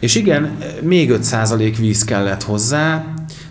És 0.00 0.14
igen, 0.14 0.58
még 0.82 1.10
5% 1.12 1.74
víz 1.78 2.04
kellett 2.04 2.42
hozzá, 2.42 3.04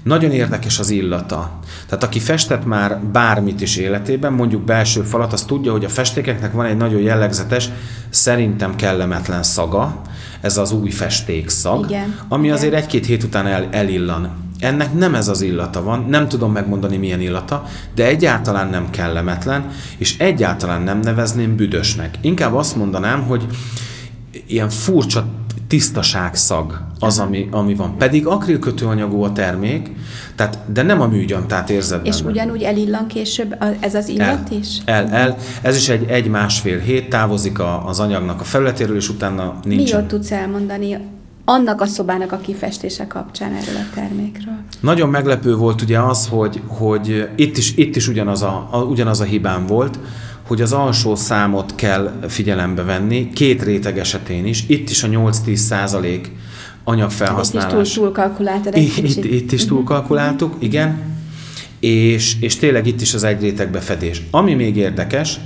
nagyon 0.03 0.31
érdekes 0.31 0.79
az 0.79 0.89
illata. 0.89 1.59
Tehát 1.87 2.03
aki 2.03 2.19
festett 2.19 2.65
már 2.65 2.99
bármit 2.99 3.61
is 3.61 3.77
életében, 3.77 4.33
mondjuk 4.33 4.61
belső 4.61 5.01
falat, 5.01 5.33
az 5.33 5.43
tudja, 5.43 5.71
hogy 5.71 5.85
a 5.85 5.89
festékeknek 5.89 6.51
van 6.51 6.65
egy 6.65 6.77
nagyon 6.77 7.01
jellegzetes, 7.01 7.69
szerintem 8.09 8.75
kellemetlen 8.75 9.43
szaga, 9.43 10.01
ez 10.41 10.57
az 10.57 10.71
új 10.71 10.89
festék 10.89 11.49
szag, 11.49 11.85
Igen, 11.85 12.19
ami 12.27 12.43
igen. 12.43 12.55
azért 12.55 12.73
egy-két 12.73 13.05
hét 13.05 13.23
után 13.23 13.47
el, 13.47 13.67
elillan. 13.71 14.46
Ennek 14.59 14.93
nem 14.93 15.15
ez 15.15 15.27
az 15.27 15.41
illata 15.41 15.83
van, 15.83 16.05
nem 16.09 16.27
tudom 16.27 16.51
megmondani 16.51 16.97
milyen 16.97 17.21
illata, 17.21 17.63
de 17.95 18.05
egyáltalán 18.05 18.69
nem 18.69 18.89
kellemetlen, 18.89 19.69
és 19.97 20.17
egyáltalán 20.17 20.81
nem 20.81 20.99
nevezném 20.99 21.55
büdösnek. 21.55 22.17
Inkább 22.21 22.53
azt 22.55 22.75
mondanám, 22.75 23.23
hogy 23.23 23.45
ilyen 24.47 24.69
furcsa 24.69 25.25
tisztaságszag 25.67 26.81
az, 26.99 27.19
ami, 27.19 27.47
ami 27.51 27.75
van. 27.75 27.97
Pedig 27.97 28.27
akrilkötőanyagú 28.27 29.21
a 29.23 29.31
termék, 29.31 29.91
tehát, 30.35 30.59
de 30.73 30.81
nem 30.81 31.01
a 31.01 31.07
műgyantát 31.07 31.69
érzed 31.69 32.05
És 32.05 32.17
benne. 32.21 32.31
ugyanúgy 32.31 32.61
elillan 32.63 33.07
később 33.07 33.55
a- 33.59 33.65
ez 33.79 33.95
az 33.95 34.07
illat 34.07 34.27
el, 34.27 34.57
is? 34.59 34.77
El, 34.85 35.09
el. 35.09 35.37
Ez 35.61 35.75
is 35.75 35.89
egy, 35.89 36.05
egy 36.09 36.27
másfél 36.29 36.79
hét 36.79 37.09
távozik 37.09 37.59
a, 37.59 37.87
az 37.87 37.99
anyagnak 37.99 38.41
a 38.41 38.43
felületéről, 38.43 38.95
és 38.95 39.09
utána 39.09 39.59
Mi 39.65 39.75
nincsen. 39.75 39.99
jót 39.99 40.07
tudsz 40.07 40.31
elmondani 40.31 40.97
annak 41.49 41.81
a 41.81 41.85
szobának 41.85 42.31
a 42.31 42.37
kifestése 42.37 43.07
kapcsán 43.07 43.53
erről 43.53 43.75
a 43.75 43.93
termékről? 43.95 44.53
Nagyon 44.79 45.09
meglepő 45.09 45.55
volt 45.55 45.81
ugye 45.81 45.99
az, 45.99 46.27
hogy, 46.27 46.61
hogy 46.67 47.29
itt 47.35 47.57
is, 47.57 47.73
itt 47.75 47.95
is 47.95 48.07
ugyanaz, 48.07 48.41
a, 48.41 48.67
a, 48.71 48.77
ugyanaz 48.77 49.19
a 49.19 49.23
hibám 49.23 49.65
volt, 49.65 49.99
hogy 50.47 50.61
az 50.61 50.73
alsó 50.73 51.15
számot 51.15 51.75
kell 51.75 52.19
figyelembe 52.27 52.83
venni, 52.83 53.29
két 53.29 53.63
réteg 53.63 53.99
esetén 53.99 54.45
is, 54.45 54.63
itt 54.67 54.89
is 54.89 55.03
a 55.03 55.07
8-10 55.07 55.55
százalék 55.55 56.25
Itt 56.25 56.31
is 56.33 56.39
anyagfelhasználás. 56.83 57.93
túl, 57.93 58.03
túl 58.03 58.11
kalkuláltad 58.11 58.73
egy 58.75 58.83
Itt, 58.83 58.93
kicsit. 58.93 59.25
itt, 59.25 59.31
itt 59.31 59.51
is 59.51 59.65
túlkalkuláltuk, 59.65 60.55
igen. 60.59 61.15
És, 61.79 62.35
és 62.39 62.55
tényleg 62.55 62.87
itt 62.87 63.01
is 63.01 63.13
az 63.13 63.23
egy 63.23 63.41
réteg 63.41 63.71
befedés. 63.71 64.21
Ami 64.31 64.53
még 64.53 64.75
érdekes, 64.75 65.39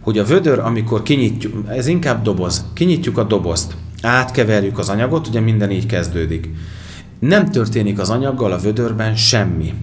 hogy 0.00 0.18
a 0.18 0.24
vödör, 0.24 0.58
amikor 0.58 1.02
kinyitjuk, 1.02 1.54
ez 1.68 1.86
inkább 1.86 2.22
doboz, 2.22 2.64
kinyitjuk 2.74 3.18
a 3.18 3.24
dobozt, 3.24 3.74
átkeverjük 4.02 4.78
az 4.78 4.88
anyagot, 4.88 5.26
ugye 5.26 5.40
minden 5.40 5.70
így 5.70 5.86
kezdődik. 5.86 6.48
Nem 7.18 7.50
történik 7.50 7.98
az 7.98 8.10
anyaggal 8.10 8.52
a 8.52 8.58
vödörben 8.58 9.16
semmi. 9.16 9.74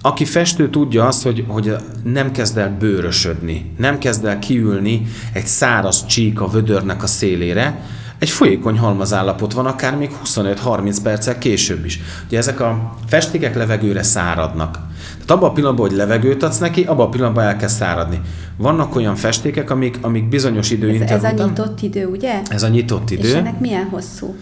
Aki 0.00 0.24
festő 0.24 0.70
tudja 0.70 1.06
azt, 1.06 1.22
hogy, 1.22 1.44
hogy 1.48 1.76
nem 2.04 2.32
kezd 2.32 2.58
el 2.58 2.76
bőrösödni, 2.78 3.72
nem 3.76 3.98
kezd 3.98 4.24
el 4.24 4.38
kiülni 4.38 5.06
egy 5.32 5.46
száraz 5.46 6.06
csík 6.06 6.40
a 6.40 6.48
vödörnek 6.48 7.02
a 7.02 7.06
szélére, 7.06 7.82
egy 8.18 8.30
folyékony 8.30 8.78
halmazállapot 8.78 9.52
van, 9.52 9.66
akár 9.66 9.96
még 9.96 10.10
25-30 10.24 10.96
perccel 11.02 11.38
később 11.38 11.84
is. 11.84 12.00
Ugye 12.26 12.38
ezek 12.38 12.60
a 12.60 12.94
festékek 13.06 13.54
levegőre 13.54 14.02
száradnak. 14.02 14.72
Tehát 15.12 15.30
abban 15.30 15.50
a 15.50 15.52
pillanatban, 15.52 15.88
hogy 15.88 15.96
levegőt 15.96 16.42
adsz 16.42 16.58
neki, 16.58 16.82
abban 16.82 17.06
a 17.06 17.08
pillanatban 17.08 17.44
elkezd 17.44 17.76
száradni. 17.76 18.20
Vannak 18.56 18.96
olyan 18.96 19.16
festékek, 19.16 19.70
amik, 19.70 19.98
amik 20.00 20.28
bizonyos 20.28 20.66
Ez, 20.66 20.72
időintervall 20.72 21.30
ez 21.30 21.40
a 21.40 21.44
nyitott 21.46 21.82
idő, 21.82 22.06
ugye? 22.06 22.40
ez 22.48 22.62
a 22.62 22.68
nyitott 22.68 23.10
És 23.10 23.18
idő. 23.18 23.34
ennek 23.36 23.60
milyen 23.60 23.88
hosszú? 23.90 24.36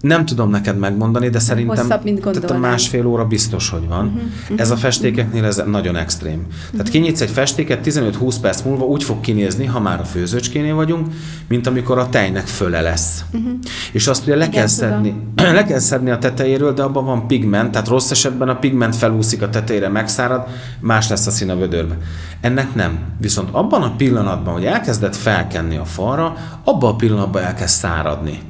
Nem 0.00 0.24
tudom 0.24 0.50
neked 0.50 0.78
megmondani, 0.78 1.28
de 1.28 1.38
szerintem 1.38 1.76
Hosszabb, 1.76 2.04
mint 2.04 2.20
tehát 2.20 2.50
a 2.50 2.58
másfél 2.58 3.06
óra 3.06 3.24
biztos, 3.24 3.68
hogy 3.68 3.88
van. 3.88 4.06
Uh-huh, 4.06 4.60
ez 4.60 4.70
a 4.70 4.76
festékeknél 4.76 5.44
ez 5.44 5.62
nagyon 5.66 5.96
extrém. 5.96 6.46
Tehát 6.70 6.88
kinyitsz 6.88 7.20
egy 7.20 7.30
festéket, 7.30 7.86
15-20 7.86 8.34
perc 8.40 8.62
múlva 8.62 8.84
úgy 8.84 9.02
fog 9.02 9.20
kinézni, 9.20 9.64
ha 9.64 9.80
már 9.80 10.00
a 10.00 10.04
főzőcskénél 10.04 10.74
vagyunk, 10.74 11.06
mint 11.48 11.66
amikor 11.66 11.98
a 11.98 12.08
tejnek 12.08 12.46
föle 12.46 12.80
lesz. 12.80 13.24
Uh-huh. 13.32 13.52
És 13.92 14.06
azt 14.06 14.22
ugye 14.22 14.36
le 14.36 14.46
Igen, 14.46 14.50
kell, 14.50 14.68
tudom. 14.68 14.90
szedni, 14.90 15.14
le 15.58 15.64
kell 15.64 15.78
szedni 15.78 16.10
a 16.10 16.18
tetejéről, 16.18 16.74
de 16.74 16.82
abban 16.82 17.04
van 17.04 17.26
pigment, 17.26 17.70
tehát 17.70 17.88
rossz 17.88 18.10
esetben 18.10 18.48
a 18.48 18.58
pigment 18.58 18.96
felúszik 18.96 19.42
a 19.42 19.48
tetejére, 19.48 19.88
megszárad, 19.88 20.46
más 20.80 21.08
lesz 21.08 21.26
a 21.26 21.30
szín 21.30 21.50
a 21.50 21.56
vödörbe. 21.56 21.96
Ennek 22.40 22.74
nem. 22.74 22.98
Viszont 23.20 23.48
abban 23.52 23.82
a 23.82 23.96
pillanatban, 23.96 24.54
hogy 24.54 24.64
elkezdett 24.64 25.16
felkenni 25.16 25.76
a 25.76 25.84
falra, 25.84 26.36
abban 26.64 26.92
a 26.92 26.96
pillanatban 26.96 27.42
elkezd 27.42 27.74
száradni. 27.74 28.40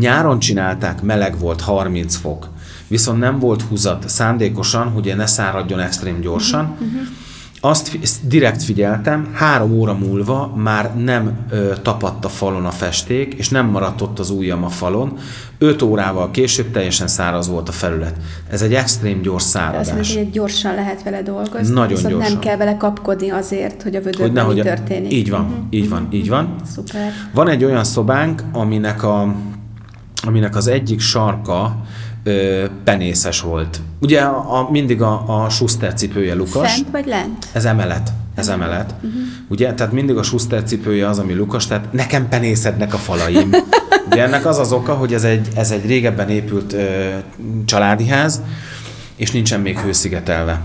Nyáron 0.00 0.38
csinálták, 0.38 1.02
meleg 1.02 1.38
volt, 1.38 1.60
30 1.60 2.16
fok, 2.16 2.48
viszont 2.88 3.18
nem 3.18 3.38
volt 3.38 3.62
húzat 3.62 4.08
szándékosan, 4.08 4.88
hogy 4.88 5.12
ne 5.16 5.26
száradjon 5.26 5.80
extrém 5.80 6.20
gyorsan. 6.20 6.64
Uh-huh. 6.64 7.00
Azt 7.64 7.88
fi- 7.88 8.02
ezt 8.02 8.26
direkt 8.26 8.62
figyeltem, 8.62 9.28
három 9.32 9.72
óra 9.72 9.94
múlva 9.94 10.52
már 10.56 10.96
nem 10.96 11.32
ö, 11.50 11.72
tapadt 11.82 12.24
a 12.24 12.28
falon 12.28 12.64
a 12.64 12.70
festék, 12.70 13.34
és 13.34 13.48
nem 13.48 13.66
maradt 13.66 14.00
ott 14.00 14.18
az 14.18 14.30
ujjam 14.30 14.64
a 14.64 14.68
falon. 14.68 15.18
Öt 15.58 15.82
órával 15.82 16.30
később 16.30 16.70
teljesen 16.70 17.06
száraz 17.08 17.48
volt 17.48 17.68
a 17.68 17.72
felület. 17.72 18.14
Ez 18.50 18.62
egy 18.62 18.74
extrém 18.74 19.20
gyors 19.22 19.44
Azt 19.44 19.54
mondja, 19.54 19.82
száradás. 19.84 20.16
hogy 20.16 20.30
gyorsan 20.30 20.74
lehet 20.74 21.02
vele 21.02 21.22
dolgozni, 21.22 21.74
Nagyon 21.74 21.88
viszont 21.88 22.14
gyorsan. 22.14 22.32
nem 22.32 22.40
kell 22.40 22.56
vele 22.56 22.76
kapkodni 22.76 23.30
azért, 23.30 23.82
hogy 23.82 23.94
a 23.94 24.00
Hogy 24.02 24.04
vödörben 24.04 24.32
nehogy 24.32 24.54
mi 24.56 24.62
történik. 24.62 25.12
Így 25.12 25.30
van, 25.30 25.40
Mhm. 25.44 25.52
így 25.70 25.88
van, 25.88 26.08
így 26.10 26.28
van. 26.28 26.54
Szuper. 26.74 27.12
Van 27.34 27.48
egy 27.48 27.64
olyan 27.64 27.84
szobánk, 27.84 28.42
aminek, 28.52 29.02
a, 29.02 29.34
aminek 30.22 30.56
az 30.56 30.66
egyik 30.66 31.00
sarka 31.00 31.76
ö, 32.24 32.64
penészes 32.84 33.40
volt. 33.40 33.80
Ugye 34.00 34.20
a, 34.20 34.58
a, 34.58 34.70
mindig 34.70 35.02
a, 35.02 35.44
a 35.44 35.48
Schuster 35.48 35.94
cipője 35.94 36.34
lukas. 36.34 36.72
Fent 36.72 36.90
vagy 36.90 37.06
lent? 37.06 37.46
Ez 37.52 37.64
emelet. 37.64 38.12
Ez 38.34 38.48
emelet. 38.48 38.94
Uh-huh. 38.96 39.20
Ugye? 39.48 39.74
Tehát 39.74 39.92
mindig 39.92 40.16
a 40.16 40.22
Schuster 40.22 40.62
cipője 40.62 41.08
az, 41.08 41.18
ami 41.18 41.34
lukas, 41.34 41.66
tehát 41.66 41.92
nekem 41.92 42.28
penészednek 42.28 42.94
a 42.94 42.96
falaim. 42.96 43.50
Ugye 44.10 44.22
ennek 44.22 44.46
az 44.46 44.58
az 44.58 44.72
oka, 44.72 44.94
hogy 44.94 45.14
ez 45.14 45.24
egy, 45.24 45.48
ez 45.56 45.70
egy 45.70 45.86
régebben 45.86 46.28
épült 46.28 46.72
ö, 46.72 47.08
családi 47.64 48.08
ház, 48.08 48.42
és 49.16 49.30
nincsen 49.30 49.60
még 49.60 49.78
hőszigetelve. 49.78 50.60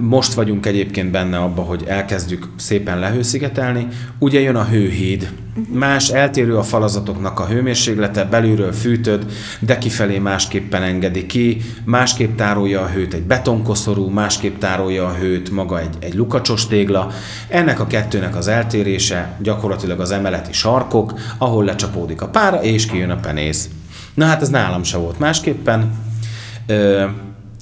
Most 0.00 0.32
vagyunk 0.34 0.66
egyébként 0.66 1.10
benne 1.10 1.38
abba, 1.38 1.62
hogy 1.62 1.84
elkezdjük 1.86 2.48
szépen 2.56 2.98
lehőszigetelni. 2.98 3.86
Ugye 4.18 4.40
jön 4.40 4.56
a 4.56 4.64
hőhíd. 4.64 5.30
Más 5.72 6.08
eltérő 6.08 6.56
a 6.56 6.62
falazatoknak 6.62 7.40
a 7.40 7.46
hőmérséklete, 7.46 8.24
belülről 8.24 8.72
fűtöd, 8.72 9.26
de 9.60 9.78
kifelé 9.78 10.18
másképpen 10.18 10.82
engedi 10.82 11.26
ki, 11.26 11.60
másképp 11.84 12.36
tárolja 12.36 12.80
a 12.80 12.88
hőt 12.88 13.14
egy 13.14 13.22
betonkoszorú, 13.22 14.08
másképp 14.08 14.58
tárolja 14.58 15.06
a 15.06 15.14
hőt 15.14 15.50
maga 15.50 15.80
egy, 15.80 15.96
egy 15.98 16.14
lukacsos 16.14 16.66
tégla. 16.66 17.10
Ennek 17.48 17.80
a 17.80 17.86
kettőnek 17.86 18.36
az 18.36 18.48
eltérése 18.48 19.36
gyakorlatilag 19.42 20.00
az 20.00 20.10
emeleti 20.10 20.52
sarkok, 20.52 21.14
ahol 21.38 21.64
lecsapódik 21.64 22.22
a 22.22 22.28
pára, 22.28 22.62
és 22.62 22.86
kijön 22.86 23.10
a 23.10 23.16
penész. 23.16 23.68
Na 24.14 24.24
hát 24.24 24.42
ez 24.42 24.48
nálam 24.48 24.82
se 24.82 24.96
volt 24.96 25.18
másképpen. 25.18 25.92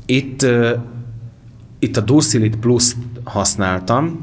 Itt, 0.07 0.47
itt 1.87 1.97
a 1.97 2.01
Dursilit 2.01 2.57
Plus-t 2.57 2.97
használtam. 3.25 4.21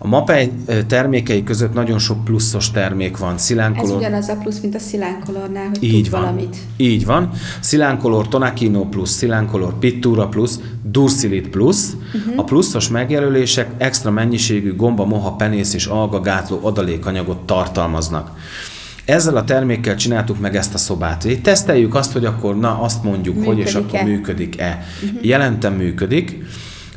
A 0.00 0.08
MAPEI 0.08 0.50
termékei 0.86 1.42
között 1.42 1.74
nagyon 1.74 1.98
sok 1.98 2.24
pluszos 2.24 2.70
termék 2.70 3.16
van. 3.16 3.34
Ez 3.34 3.42
Szilánkolor, 3.42 3.96
ugyanaz 3.96 4.28
a 4.28 4.36
plusz, 4.36 4.60
mint 4.60 4.74
a 4.74 4.78
szilánkolornál, 4.78 5.68
hogy 5.68 5.82
így 5.82 6.10
van. 6.10 6.20
valamit. 6.20 6.56
Így 6.76 7.04
van. 7.06 7.30
Szilánkolor 7.60 8.28
Tonakino 8.28 8.84
Plus, 8.88 9.08
Szilánkolor 9.08 9.78
Pittura 9.78 10.28
Plus, 10.28 10.50
Dursilit 10.82 11.48
Plus. 11.48 11.76
Uh-huh. 12.14 12.32
A 12.36 12.44
pluszos 12.44 12.88
megjelölések 12.88 13.70
extra 13.78 14.10
mennyiségű 14.10 14.76
gomba, 14.76 15.04
moha, 15.04 15.32
penész 15.32 15.74
és 15.74 15.86
alga 15.86 16.20
gátló 16.20 16.60
adalékanyagot 16.62 17.38
tartalmaznak. 17.38 18.30
Ezzel 19.04 19.36
a 19.36 19.44
termékkel 19.44 19.96
csináltuk 19.96 20.40
meg 20.40 20.56
ezt 20.56 20.74
a 20.74 20.78
szobát. 20.78 21.24
Így 21.24 21.42
teszteljük 21.42 21.94
azt, 21.94 22.12
hogy 22.12 22.24
akkor 22.24 22.58
na 22.58 22.80
azt 22.80 23.02
mondjuk, 23.02 23.44
hogy 23.44 23.58
és 23.58 23.72
Működik-e? 23.72 23.98
akkor 23.98 24.08
működik-e. 24.08 24.86
Uh-huh. 25.04 25.24
Jelentem 25.24 25.74
működik. 25.74 26.44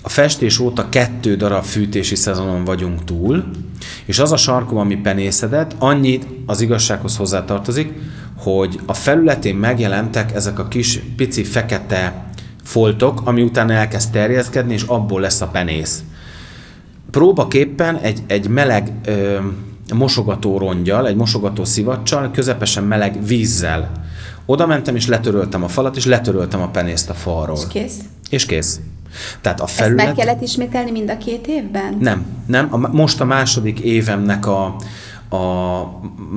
A 0.02 0.10
festés 0.10 0.60
óta 0.60 0.90
kettő 0.90 1.36
darab 1.36 1.64
fűtési 1.64 2.16
szezonon 2.16 2.64
vagyunk 2.64 3.04
túl, 3.04 3.44
és 4.06 4.20
az 4.20 4.32
a 4.32 4.38
sarkom, 4.38 4.78
ami 4.78 4.96
penészedett, 4.96 5.76
annyit 5.80 6.28
az 6.46 6.62
igazsághoz 6.62 7.18
hozzátartozik, 7.18 7.94
hogy 8.38 8.80
a 8.86 8.94
felületén 8.94 9.56
megjelentek 9.56 10.34
ezek 10.34 10.60
a 10.60 10.68
kis 10.68 11.00
pici 11.16 11.44
fekete 11.44 12.26
foltok, 12.64 13.22
ami 13.24 13.42
utána 13.42 13.74
elkezd 13.74 14.12
terjeszkedni, 14.12 14.74
és 14.74 14.84
abból 14.84 15.22
lesz 15.22 15.42
a 15.42 15.48
penész. 15.48 16.04
Próbaképpen 17.12 17.98
egy, 17.98 18.20
egy 18.28 18.48
meleg 18.48 18.92
ö, 19.06 19.40
mosogató 19.94 20.58
rongyal, 20.58 21.08
egy 21.08 21.16
mosogató 21.16 21.64
szivacsal, 21.64 22.32
közepesen 22.32 22.84
meleg 22.84 23.26
vízzel. 23.26 23.92
Oda 24.46 24.66
mentem, 24.66 24.96
és 24.96 25.08
letöröltem 25.08 25.64
a 25.64 25.68
falat, 25.68 25.96
és 25.96 26.06
letöröltem 26.06 26.62
a 26.62 26.68
penészt 26.68 27.10
a 27.10 27.14
falról. 27.14 27.58
És 27.58 27.68
kész. 27.68 27.96
És 28.30 28.46
kész. 28.46 28.80
Tehát 29.42 29.60
a 29.60 29.64
Ezt 29.64 29.74
felület... 29.74 30.06
meg 30.06 30.16
kellett 30.16 30.42
ismételni 30.42 30.92
mind 30.92 31.10
a 31.10 31.18
két 31.18 31.48
évben? 31.48 31.98
Nem, 32.00 32.26
nem. 32.46 32.68
A, 32.70 32.78
most 32.78 33.22
a 33.22 33.26
második 33.26 33.80
évemnek 33.80 34.46
a, 34.48 34.76
a 35.36 35.82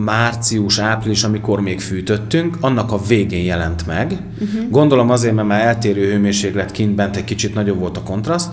március, 0.05 0.79
április, 0.79 1.25
amikor 1.25 1.61
még 1.61 1.81
fűtöttünk, 1.81 2.57
annak 2.61 2.93
a 2.93 2.99
végén 3.07 3.45
jelent 3.45 3.87
meg. 3.87 4.13
Uh-huh. 4.13 4.71
Gondolom 4.71 5.11
azért, 5.11 5.35
mert 5.35 5.49
már 5.49 5.61
eltérő 5.61 6.11
hőmérséklet 6.11 6.71
kint 6.71 6.95
bent 6.95 7.17
egy 7.17 7.25
kicsit 7.25 7.55
nagyobb 7.55 7.79
volt 7.79 7.97
a 7.97 8.03
kontraszt. 8.03 8.51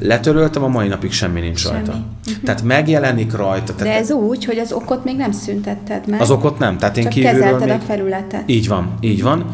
Letöröltem, 0.00 0.62
a 0.62 0.68
mai 0.68 0.88
napig 0.88 1.12
semmi 1.12 1.40
nincs 1.40 1.58
Semmi. 1.58 1.74
rajta. 1.74 1.92
Uh-huh. 1.92 2.42
Tehát 2.44 2.62
megjelenik 2.62 3.32
rajta. 3.32 3.72
De 3.72 3.82
Tehát 3.84 4.00
ez 4.00 4.10
úgy, 4.10 4.44
hogy 4.44 4.58
az 4.58 4.72
okot 4.72 5.04
még 5.04 5.16
nem 5.16 5.32
szüntetted 5.32 6.08
meg. 6.08 6.20
az 6.20 6.30
okot 6.30 6.58
nem. 6.58 6.78
Tehát 6.78 6.96
én 6.96 7.02
Csak 7.02 7.12
kívülről 7.12 7.40
kezelted 7.40 7.68
még... 7.68 7.76
a 7.76 7.80
felületet. 7.80 8.42
Így 8.46 8.68
van, 8.68 8.94
így 9.00 9.22
van. 9.22 9.44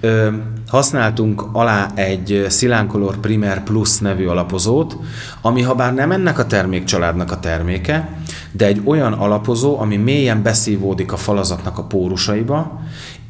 Ö, 0.00 0.28
használtunk 0.70 1.44
alá 1.52 1.90
egy 1.94 2.46
Silancolor 2.50 3.16
Primer 3.16 3.62
Plus 3.62 3.98
nevű 3.98 4.26
alapozót, 4.26 4.96
ami 5.40 5.62
ha 5.62 5.74
bár 5.74 5.94
nem 5.94 6.10
ennek 6.12 6.38
a 6.38 6.46
termékcsaládnak 6.46 7.32
a 7.32 7.38
terméke, 7.38 8.08
de 8.52 8.66
egy 8.66 8.82
olyan 8.84 9.12
alapozó, 9.12 9.80
ami 9.80 9.96
mélyen 9.96 10.42
beszívódik 10.42 11.12
a 11.12 11.16
falazatnak 11.16 11.78
a 11.78 11.82
pórusaiba, 11.82 12.80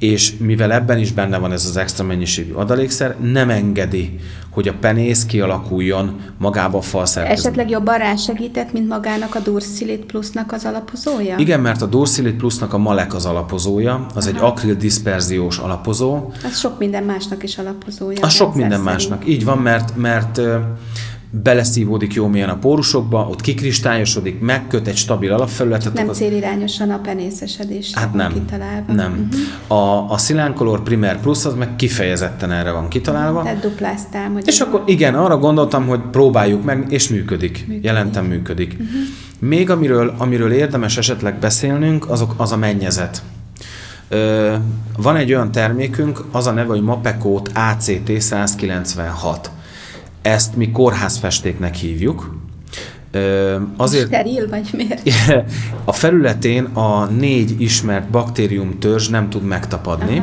és 0.01 0.37
mivel 0.39 0.73
ebben 0.73 0.99
is 0.99 1.13
benne 1.13 1.39
van 1.39 1.53
ez 1.53 1.67
az 1.67 1.77
extra 1.77 2.05
mennyiségű 2.05 2.53
adalékszer, 2.53 3.17
nem 3.21 3.51
engedi, 3.51 4.19
hogy 4.51 4.69
a 4.69 4.75
penész 4.81 5.25
kialakuljon 5.25 6.21
magába 6.39 6.79
a 6.79 6.81
falszerkezetbe. 6.81 7.49
Esetleg 7.49 7.71
jobban 7.71 7.99
rásegített, 7.99 8.73
mint 8.73 8.89
magának 8.89 9.35
a 9.35 9.39
Dursilit 9.39 10.05
Plusnak 10.05 10.53
az 10.53 10.65
alapozója? 10.65 11.37
Igen, 11.39 11.61
mert 11.61 11.83
a 11.83 11.87
Dursilit 11.87 12.35
Plusnak 12.35 12.73
a 12.73 12.79
Malek 12.79 13.15
az 13.15 13.27
alapozója, 13.27 14.07
az 14.15 14.27
Aha. 14.27 14.37
egy 14.37 14.43
akril 14.43 14.75
diszperziós 14.75 15.59
alapozó. 15.59 16.33
Az 16.45 16.59
sok 16.59 16.79
minden 16.79 17.03
másnak 17.05 17.43
is 17.43 17.59
alapozója. 17.59 18.19
Az 18.21 18.33
sok 18.33 18.55
minden 18.55 18.71
szerint. 18.71 18.85
másnak, 18.85 19.29
így 19.29 19.45
van, 19.45 19.59
mert, 19.59 19.97
mert 19.97 20.41
beleszívódik 21.31 22.15
jó 22.15 22.27
mélyen 22.27 22.49
a 22.49 22.57
pórusokba, 22.57 23.27
ott 23.31 23.41
kikristályosodik, 23.41 24.41
megköt 24.41 24.87
egy 24.87 24.97
stabil 24.97 25.33
alapfelületet. 25.33 25.93
Nem 25.93 26.09
az... 26.09 26.17
célirányosan 26.17 26.91
a 26.91 26.99
penészesedés 26.99 27.91
hát 27.95 28.15
nem, 28.15 28.33
kitalálva. 28.33 28.93
Nem. 28.93 29.31
Uh-huh. 29.69 29.81
A, 29.81 30.13
a 30.13 30.19
Silancolor 30.19 30.83
Primer 30.83 31.21
Plus 31.21 31.45
az 31.45 31.55
meg 31.55 31.77
kifejezetten 31.77 32.53
erre 32.53 32.71
van 32.71 32.89
kitalálva. 32.89 33.43
Tehát 33.43 33.61
dupláztál. 33.61 34.31
Hogy 34.31 34.47
és 34.47 34.61
akkor 34.61 34.83
igen, 34.87 35.15
arra 35.15 35.39
gondoltam, 35.39 35.87
hogy 35.87 36.01
próbáljuk 36.11 36.65
meg, 36.65 36.87
és 36.89 37.09
működik. 37.09 37.59
működik. 37.59 37.85
Jelentem 37.85 38.25
működik. 38.25 38.73
Uh-huh. 38.73 39.01
Még 39.39 39.71
amiről, 39.71 40.15
amiről 40.19 40.53
érdemes 40.53 40.97
esetleg 40.97 41.39
beszélnünk, 41.39 42.11
azok, 42.11 42.35
az 42.37 42.53
a 42.53 42.57
mennyezet. 42.57 43.23
Ö, 44.09 44.55
van 44.97 45.17
egy 45.17 45.33
olyan 45.33 45.53
termékünk, 45.53 46.25
az 46.33 46.47
a 46.47 46.51
neve, 46.51 46.69
hogy 46.69 46.83
Mapekót 46.83 47.51
ACT 47.55 48.21
196 48.21 49.51
ezt 50.23 50.57
mi 50.57 50.71
kórházfestéknek 50.71 51.75
hívjuk. 51.75 52.39
Azért, 53.77 54.07
Steril 54.07 54.49
vagy 54.49 54.69
miért? 54.77 55.11
A 55.85 55.93
felületén 55.93 56.65
a 56.65 57.05
négy 57.05 57.61
ismert 57.61 58.11
baktérium 58.11 58.79
törzs 58.79 59.09
nem 59.09 59.31
tud 59.31 59.43
megtapadni, 59.43 60.23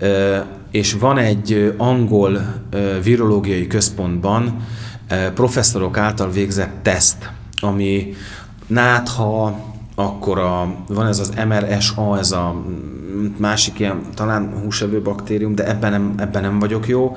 Aha. 0.00 0.46
és 0.70 0.92
van 0.92 1.18
egy 1.18 1.74
angol 1.76 2.54
virológiai 3.02 3.66
központban 3.66 4.66
professzorok 5.34 5.96
által 5.96 6.30
végzett 6.30 6.72
teszt, 6.82 7.30
ami 7.60 8.14
nátha, 8.66 9.60
akkor 9.94 10.38
a, 10.38 10.74
van 10.88 11.06
ez 11.06 11.18
az 11.18 11.32
MRSA, 11.48 12.18
ez 12.18 12.30
a 12.30 12.64
másik 13.36 13.78
ilyen, 13.78 14.00
talán 14.14 14.54
húsevő 14.62 15.00
baktérium, 15.02 15.54
de 15.54 15.68
ebben 15.68 15.90
nem, 15.90 16.14
ebben 16.16 16.42
nem 16.42 16.58
vagyok 16.58 16.88
jó, 16.88 17.16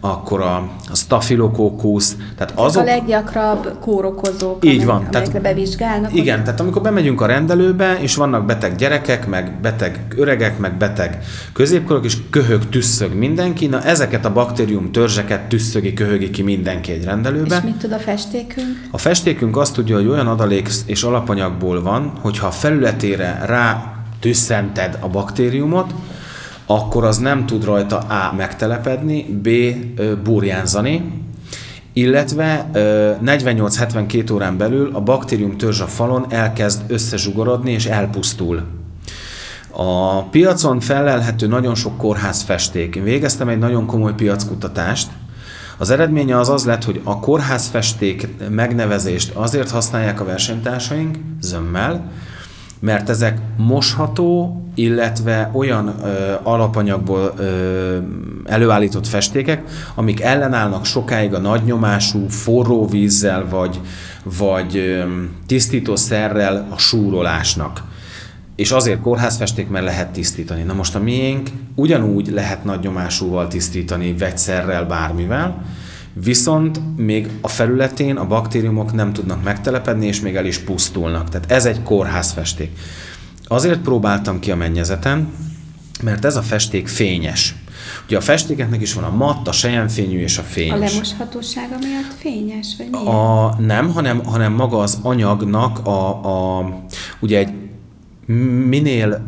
akkor 0.00 0.40
a, 0.40 0.56
a 0.90 0.94
staphylococcus, 0.94 2.16
tehát 2.36 2.52
azok... 2.54 2.82
a 2.82 2.84
leggyakrabb 2.84 3.78
kórokozók, 3.80 4.64
így 4.64 4.84
van, 4.84 4.96
amelyek, 4.96 5.10
tehát, 5.10 5.42
bevizsgálnak. 5.42 6.12
Igen, 6.12 6.34
ugye? 6.34 6.42
tehát 6.42 6.60
amikor 6.60 6.82
bemegyünk 6.82 7.20
a 7.20 7.26
rendelőbe, 7.26 7.98
és 8.00 8.14
vannak 8.14 8.46
beteg 8.46 8.76
gyerekek, 8.76 9.26
meg 9.26 9.60
beteg 9.60 10.06
öregek, 10.16 10.58
meg 10.58 10.76
beteg 10.76 11.18
középkorok, 11.52 12.04
és 12.04 12.16
köhög, 12.30 12.68
tüsszög 12.68 13.14
mindenki, 13.14 13.66
na 13.66 13.82
ezeket 13.82 14.24
a 14.24 14.32
baktérium 14.32 14.92
törzseket 14.92 15.40
tüsszögi, 15.40 15.92
köhögi 15.92 16.30
ki 16.30 16.42
mindenki 16.42 16.92
egy 16.92 17.04
rendelőbe. 17.04 17.56
És 17.56 17.62
mit 17.62 17.76
tud 17.76 17.92
a 17.92 17.98
festékünk? 17.98 18.88
A 18.90 18.98
festékünk 18.98 19.56
azt 19.56 19.74
tudja, 19.74 19.96
hogy 19.96 20.06
olyan 20.06 20.26
adalék 20.26 20.68
és 20.86 21.02
alapanyagból 21.02 21.82
van, 21.82 22.12
hogyha 22.20 22.46
a 22.46 22.50
felületére 22.50 23.42
rá 23.46 23.92
tüsszented 24.20 24.98
a 25.00 25.08
baktériumot, 25.08 25.94
akkor 26.70 27.04
az 27.04 27.18
nem 27.18 27.46
tud 27.46 27.64
rajta 27.64 27.98
A. 27.98 28.34
megtelepedni, 28.36 29.22
B. 29.22 29.48
burjánzani, 30.22 31.12
illetve 31.92 32.70
48-72 32.72 34.32
órán 34.32 34.56
belül 34.56 34.90
a 34.92 35.00
baktérium 35.00 35.56
törzs 35.56 35.80
a 35.80 35.86
falon 35.86 36.26
elkezd 36.28 36.80
összezsugorodni 36.86 37.72
és 37.72 37.86
elpusztul. 37.86 38.62
A 39.70 40.22
piacon 40.22 40.80
felelhető 40.80 41.46
nagyon 41.46 41.74
sok 41.74 41.96
kórház 41.96 42.42
festék. 42.42 42.96
Én 42.96 43.02
végeztem 43.02 43.48
egy 43.48 43.58
nagyon 43.58 43.86
komoly 43.86 44.14
piackutatást. 44.14 45.08
Az 45.78 45.90
eredménye 45.90 46.38
az 46.38 46.48
az 46.48 46.64
lett, 46.64 46.84
hogy 46.84 47.00
a 47.04 47.20
kórházfesték 47.20 48.28
megnevezést 48.50 49.30
azért 49.34 49.70
használják 49.70 50.20
a 50.20 50.24
versenytársaink 50.24 51.16
zömmel, 51.40 52.10
mert 52.80 53.08
ezek 53.08 53.38
mosható, 53.56 54.62
illetve 54.74 55.50
olyan 55.52 55.94
ö, 56.02 56.34
alapanyagból 56.42 57.34
ö, 57.36 57.98
előállított 58.44 59.06
festékek, 59.06 59.62
amik 59.94 60.20
ellenállnak 60.20 60.84
sokáig 60.84 61.34
a 61.34 61.38
nagynyomású 61.38 62.28
forró 62.28 62.86
vízzel 62.86 63.48
vagy, 63.48 63.80
vagy 64.38 64.76
ö, 64.76 65.02
tisztítószerrel 65.46 66.66
a 66.70 66.78
súrolásnak. 66.78 67.82
És 68.56 68.70
azért 68.70 69.00
kórházfesték, 69.00 69.68
mert 69.68 69.84
lehet 69.84 70.12
tisztítani. 70.12 70.62
Na 70.62 70.72
most 70.72 70.94
a 70.94 71.00
miénk 71.00 71.48
ugyanúgy 71.74 72.30
lehet 72.32 72.64
nagynyomásúval 72.64 73.48
tisztítani, 73.48 74.16
vegyszerrel, 74.16 74.84
bármivel, 74.84 75.64
Viszont 76.22 76.80
még 76.96 77.28
a 77.40 77.48
felületén 77.48 78.16
a 78.16 78.26
baktériumok 78.26 78.92
nem 78.92 79.12
tudnak 79.12 79.42
megtelepedni, 79.42 80.06
és 80.06 80.20
még 80.20 80.36
el 80.36 80.46
is 80.46 80.58
pusztulnak. 80.58 81.28
Tehát 81.28 81.50
ez 81.50 81.64
egy 81.64 81.82
kórházfesték. 81.82 82.78
Azért 83.44 83.80
próbáltam 83.80 84.40
ki 84.40 84.50
a 84.50 84.56
mennyezeten, 84.56 85.32
mert 86.02 86.24
ez 86.24 86.36
a 86.36 86.42
festék 86.42 86.88
fényes. 86.88 87.54
Ugye 88.06 88.16
a 88.16 88.20
festékeknek 88.20 88.80
is 88.80 88.92
van 88.92 89.04
a 89.04 89.10
matt, 89.16 89.48
a 89.48 89.52
sejemfényű 89.52 90.18
és 90.18 90.38
a 90.38 90.42
fényes. 90.42 90.74
A 90.74 90.92
lemoshatósága 90.92 91.76
miatt 91.80 92.14
fényes, 92.18 92.74
vagy 92.78 92.88
miért? 92.90 93.06
A, 93.06 93.56
nem, 93.58 93.92
hanem, 93.92 94.24
hanem 94.24 94.52
maga 94.52 94.78
az 94.78 94.98
anyagnak 95.02 95.86
a, 95.86 96.08
a 96.58 96.68
ugye 97.20 97.38
egy 97.38 97.52
minél 98.68 99.26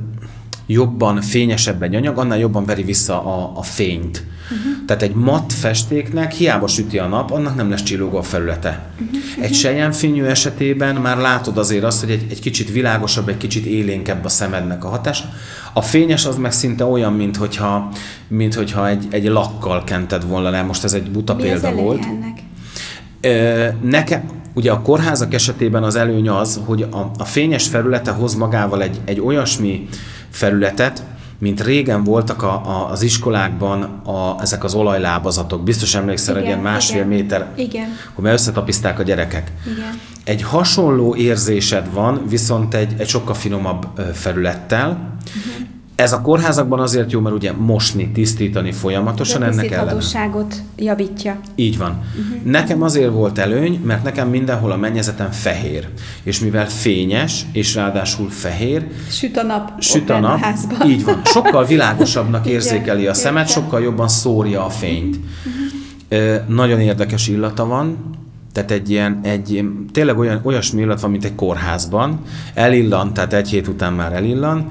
jobban 0.66 1.20
fényesebb 1.20 1.82
egy 1.82 1.94
anyag, 1.94 2.18
annál 2.18 2.38
jobban 2.38 2.64
veri 2.64 2.82
vissza 2.82 3.24
a, 3.24 3.58
a 3.58 3.62
fényt. 3.62 4.24
Uh-huh. 4.50 4.84
Tehát 4.86 5.02
egy 5.02 5.14
matt 5.14 5.52
festéknek 5.52 6.32
hiába 6.32 6.66
süti 6.66 6.98
a 6.98 7.06
nap, 7.06 7.30
annak 7.30 7.56
nem 7.56 7.70
lesz 7.70 7.82
csillogó 7.82 8.16
a 8.16 8.22
felülete. 8.22 8.82
Uh-huh. 8.92 9.44
Egy 9.44 9.54
sejemfényű 9.54 10.24
esetében 10.24 10.94
már 10.96 11.16
látod 11.16 11.58
azért 11.58 11.84
azt, 11.84 12.00
hogy 12.00 12.10
egy, 12.10 12.26
egy 12.30 12.40
kicsit 12.40 12.72
világosabb, 12.72 13.28
egy 13.28 13.36
kicsit 13.36 13.64
élénkebb 13.64 14.24
a 14.24 14.28
szemednek 14.28 14.84
a 14.84 14.88
hatása. 14.88 15.24
A 15.72 15.82
fényes 15.82 16.26
az 16.26 16.36
meg 16.36 16.52
szinte 16.52 16.84
olyan, 16.84 17.12
mint 17.12 17.36
hogyha, 17.36 17.88
mint 18.28 18.54
hogyha 18.54 18.88
egy, 18.88 19.06
egy 19.10 19.24
lakkal 19.24 19.84
kented 19.84 20.26
volna 20.26 20.50
le. 20.50 20.62
Most 20.62 20.84
ez 20.84 20.92
egy 20.92 21.10
buta 21.10 21.34
Mi 21.34 21.42
példa 21.42 21.72
volt. 21.72 22.04
Ennek? 22.04 22.38
Nekem, 23.82 24.22
ugye 24.54 24.72
a 24.72 24.82
kórházak 24.82 25.34
esetében 25.34 25.82
az 25.82 25.96
előny 25.96 26.28
az, 26.28 26.60
hogy 26.64 26.82
a, 26.82 27.10
a 27.18 27.24
fényes 27.24 27.68
felülete 27.68 28.10
hoz 28.10 28.34
magával 28.34 28.82
egy, 28.82 29.00
egy 29.04 29.20
olyasmi 29.20 29.88
felületet, 30.30 31.02
mint 31.40 31.60
régen 31.60 32.04
voltak 32.04 32.42
a, 32.42 32.52
a, 32.52 32.90
az 32.90 33.02
iskolákban 33.02 33.82
a, 34.04 34.36
ezek 34.40 34.64
az 34.64 34.74
olajlábazatok. 34.74 35.62
Biztos 35.62 35.94
emlékszel, 35.94 36.34
hogy 36.34 36.44
ilyen 36.44 36.58
másfél 36.58 36.96
igen, 36.96 37.08
méter, 37.08 37.52
igen. 37.56 37.88
hogy 38.14 38.24
már 38.24 38.32
összetapiszták 38.32 38.98
a 38.98 39.02
gyerekek. 39.02 39.52
Igen. 39.66 40.00
Egy 40.24 40.42
hasonló 40.42 41.14
érzésed 41.14 41.92
van, 41.92 42.24
viszont 42.28 42.74
egy, 42.74 42.94
egy 42.98 43.08
sokkal 43.08 43.34
finomabb 43.34 43.86
felülettel. 44.12 44.88
Uh-huh. 44.88 45.68
Ez 46.00 46.12
a 46.12 46.20
kórházakban 46.20 46.80
azért 46.80 47.12
jó, 47.12 47.20
mert 47.20 47.34
ugye 47.34 47.52
mosni, 47.52 48.10
tisztítani 48.10 48.72
folyamatosan, 48.72 49.42
ennek 49.42 49.70
ellen. 49.70 50.46
javítja. 50.76 51.40
Így 51.54 51.78
van. 51.78 51.90
Uh-huh. 51.90 52.42
Nekem 52.42 52.82
azért 52.82 53.12
volt 53.12 53.38
előny, 53.38 53.80
mert 53.84 54.02
nekem 54.02 54.28
mindenhol 54.28 54.70
a 54.70 54.76
mennyezeten 54.76 55.30
fehér. 55.30 55.88
És 56.22 56.40
mivel 56.40 56.68
fényes, 56.68 57.46
és 57.52 57.74
ráadásul 57.74 58.30
fehér. 58.30 58.86
Süt 59.08 59.36
a 59.36 59.42
nap. 59.42 59.82
Süt 59.82 60.10
a 60.10 60.18
nap. 60.18 60.42
A 60.78 60.84
így 60.86 61.04
van. 61.04 61.20
Sokkal 61.24 61.64
világosabbnak 61.64 62.46
érzékeli 62.56 63.06
a 63.06 63.14
szemet, 63.14 63.48
sokkal 63.48 63.82
jobban 63.82 64.08
szórja 64.08 64.64
a 64.64 64.70
fényt. 64.70 65.16
Uh-huh. 66.08 66.46
Nagyon 66.48 66.80
érdekes 66.80 67.28
illata 67.28 67.66
van, 67.66 67.96
tehát 68.52 68.70
egy 68.70 68.90
ilyen, 68.90 69.20
egy, 69.22 69.64
tényleg 69.92 70.18
olyan, 70.18 70.40
olyasmi 70.42 70.80
illat 70.80 71.00
van, 71.00 71.10
mint 71.10 71.24
egy 71.24 71.34
kórházban. 71.34 72.20
Elillan, 72.54 73.14
tehát 73.14 73.32
egy 73.32 73.48
hét 73.48 73.68
után 73.68 73.92
már 73.92 74.12
elillan 74.12 74.70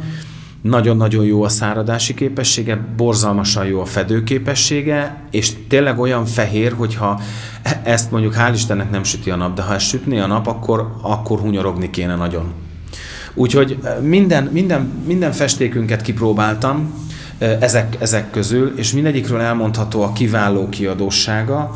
nagyon-nagyon 0.62 1.26
jó 1.26 1.44
a 1.44 1.50
száradási 1.50 2.14
képessége, 2.14 2.80
borzalmasan 2.98 3.66
jó 3.66 3.82
a 3.82 3.86
fedőképessége, 3.86 5.24
és 5.32 5.52
tényleg 5.68 6.00
olyan 6.00 6.26
fehér, 6.26 6.74
hogyha 6.74 7.22
ezt 7.84 8.12
mondjuk 8.12 8.36
hál' 8.38 8.52
Istennek 8.54 8.92
nem 8.92 9.04
süti 9.04 9.30
a 9.30 9.36
nap, 9.36 9.56
de 9.56 9.62
ha 9.62 9.74
ezt 9.74 9.88
sütné 9.88 10.20
a 10.20 10.28
nap, 10.28 10.48
akkor, 10.48 10.92
akkor 11.02 11.40
hunyorogni 11.40 11.90
kéne 11.90 12.16
nagyon. 12.16 12.54
Úgyhogy 13.34 13.78
minden, 14.02 14.44
minden, 14.44 14.82
minden 15.06 15.32
festékünket 15.32 16.02
kipróbáltam 16.02 16.94
ezek, 17.38 17.98
ezek 18.00 18.32
közül, 18.32 18.74
és 18.76 18.94
mindegyikről 18.94 19.40
elmondható 19.40 20.02
a 20.02 20.14
kiváló 20.14 20.70
kiadósága, 20.70 21.76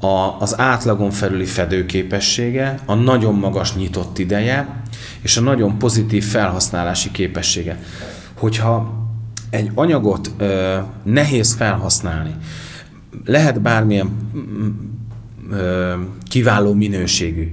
a, 0.00 0.36
az 0.40 0.58
átlagon 0.58 1.10
felüli 1.10 1.44
fedőképessége, 1.44 2.78
a 2.86 2.94
nagyon 2.94 3.34
magas 3.34 3.74
nyitott 3.76 4.18
ideje, 4.18 4.82
és 5.22 5.36
a 5.36 5.40
nagyon 5.40 5.78
pozitív 5.78 6.24
felhasználási 6.24 7.10
képessége 7.10 7.78
hogyha 8.40 8.92
egy 9.50 9.70
anyagot 9.74 10.30
ö, 10.38 10.78
nehéz 11.02 11.54
felhasználni. 11.54 12.34
Lehet 13.24 13.60
bármilyen 13.60 14.06
mm, 14.36 14.68
ö, 15.50 15.94
kiváló 16.28 16.74
minőségű. 16.74 17.52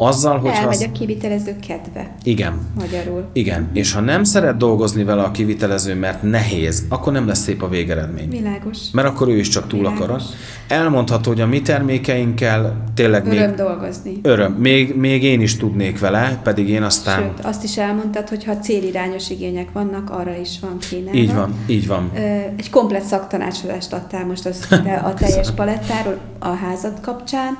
Azzal, 0.00 0.38
hogy 0.38 0.50
Elmegy 0.50 0.82
a 0.82 0.92
kivitelező 0.92 1.56
kedve. 1.68 2.14
Igen. 2.22 2.58
Magyarul. 2.78 3.24
Igen, 3.32 3.68
és 3.72 3.92
ha 3.92 4.00
nem 4.00 4.24
szeret 4.24 4.56
dolgozni 4.56 5.04
vele 5.04 5.22
a 5.22 5.30
kivitelező, 5.30 5.94
mert 5.94 6.22
nehéz, 6.22 6.84
akkor 6.88 7.12
nem 7.12 7.26
lesz 7.26 7.38
szép 7.38 7.62
a 7.62 7.68
végeredmény. 7.68 8.28
Világos. 8.28 8.78
Mert 8.92 9.08
akkor 9.08 9.28
ő 9.28 9.36
is 9.38 9.48
csak 9.48 9.66
túl 9.68 9.78
Világos. 9.80 10.04
akar. 10.04 10.20
Elmondható, 10.68 11.30
hogy 11.30 11.40
a 11.40 11.46
mi 11.46 11.62
termékeinkkel 11.62 12.84
tényleg 12.94 13.26
Öröm 13.26 13.46
még 13.46 13.54
dolgozni. 13.54 14.12
öröm. 14.22 14.52
Még, 14.52 14.96
még 14.96 15.22
én 15.22 15.40
is 15.40 15.56
tudnék 15.56 15.98
vele, 15.98 16.40
pedig 16.42 16.68
én 16.68 16.82
aztán... 16.82 17.20
Sőt, 17.22 17.44
azt 17.44 17.64
is 17.64 17.76
elmondtad, 17.78 18.28
hogy 18.28 18.44
ha 18.44 18.58
célirányos 18.58 19.30
igények 19.30 19.72
vannak, 19.72 20.10
arra 20.10 20.36
is 20.36 20.60
van 20.60 20.78
kínálva. 20.78 21.18
Így 21.18 21.34
van, 21.34 21.54
így 21.66 21.86
van. 21.86 22.10
Egy 22.56 22.70
komplet 22.70 23.02
szaktanácsodást 23.04 23.92
adtál 23.92 24.26
most 24.26 24.46
az, 24.46 24.66
a 25.04 25.14
teljes 25.14 25.50
palettáról 25.56 26.18
a 26.38 26.48
házad 26.48 27.00
kapcsán. 27.00 27.58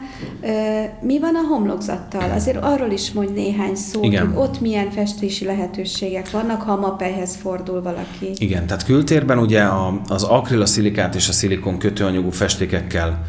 Mi 1.01 1.19
van 1.21 1.35
a 1.35 1.47
homlokzattal? 1.49 2.28
Azért 2.35 2.59
arról 2.61 2.91
is 2.91 3.13
mondj 3.13 3.33
néhány 3.33 3.75
szót, 3.75 4.05
Igen. 4.05 4.27
hogy 4.27 4.37
ott 4.37 4.61
milyen 4.61 4.91
festési 4.91 5.45
lehetőségek 5.45 6.31
vannak, 6.31 6.63
ha 6.63 6.73
a 6.73 6.81
mapelyhez 6.81 7.37
fordul 7.37 7.83
valaki. 7.83 8.31
Igen, 8.35 8.67
tehát 8.67 8.85
kültérben 8.85 9.39
ugye 9.39 9.63
a, 9.63 10.01
az 10.09 10.23
akril, 10.23 10.63
a 10.63 10.67
szilikát 10.67 11.15
és 11.15 11.29
a 11.29 11.33
szilikon 11.33 11.79
kötőanyagú 11.79 12.31
festékekkel 12.31 13.25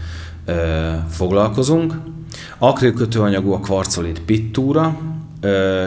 ö, 0.45 0.91
foglalkozunk. 1.09 1.93
Akril 2.57 2.93
kötőanyagú 2.93 3.51
a 3.51 3.59
kvarcolit 3.59 4.21
pittúra, 4.21 4.97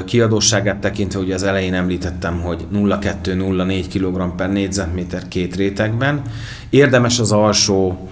kiadóságát 0.04 0.78
tekintve 0.78 1.18
ugye 1.18 1.34
az 1.34 1.42
elején 1.42 1.74
említettem, 1.74 2.40
hogy 2.40 2.66
0,2-0,4 2.74 3.84
kg 3.92 4.34
per 4.36 4.52
négyzetméter 4.52 5.28
két 5.28 5.56
rétegben. 5.56 6.22
Érdemes 6.70 7.18
az 7.18 7.32
alsó 7.32 8.08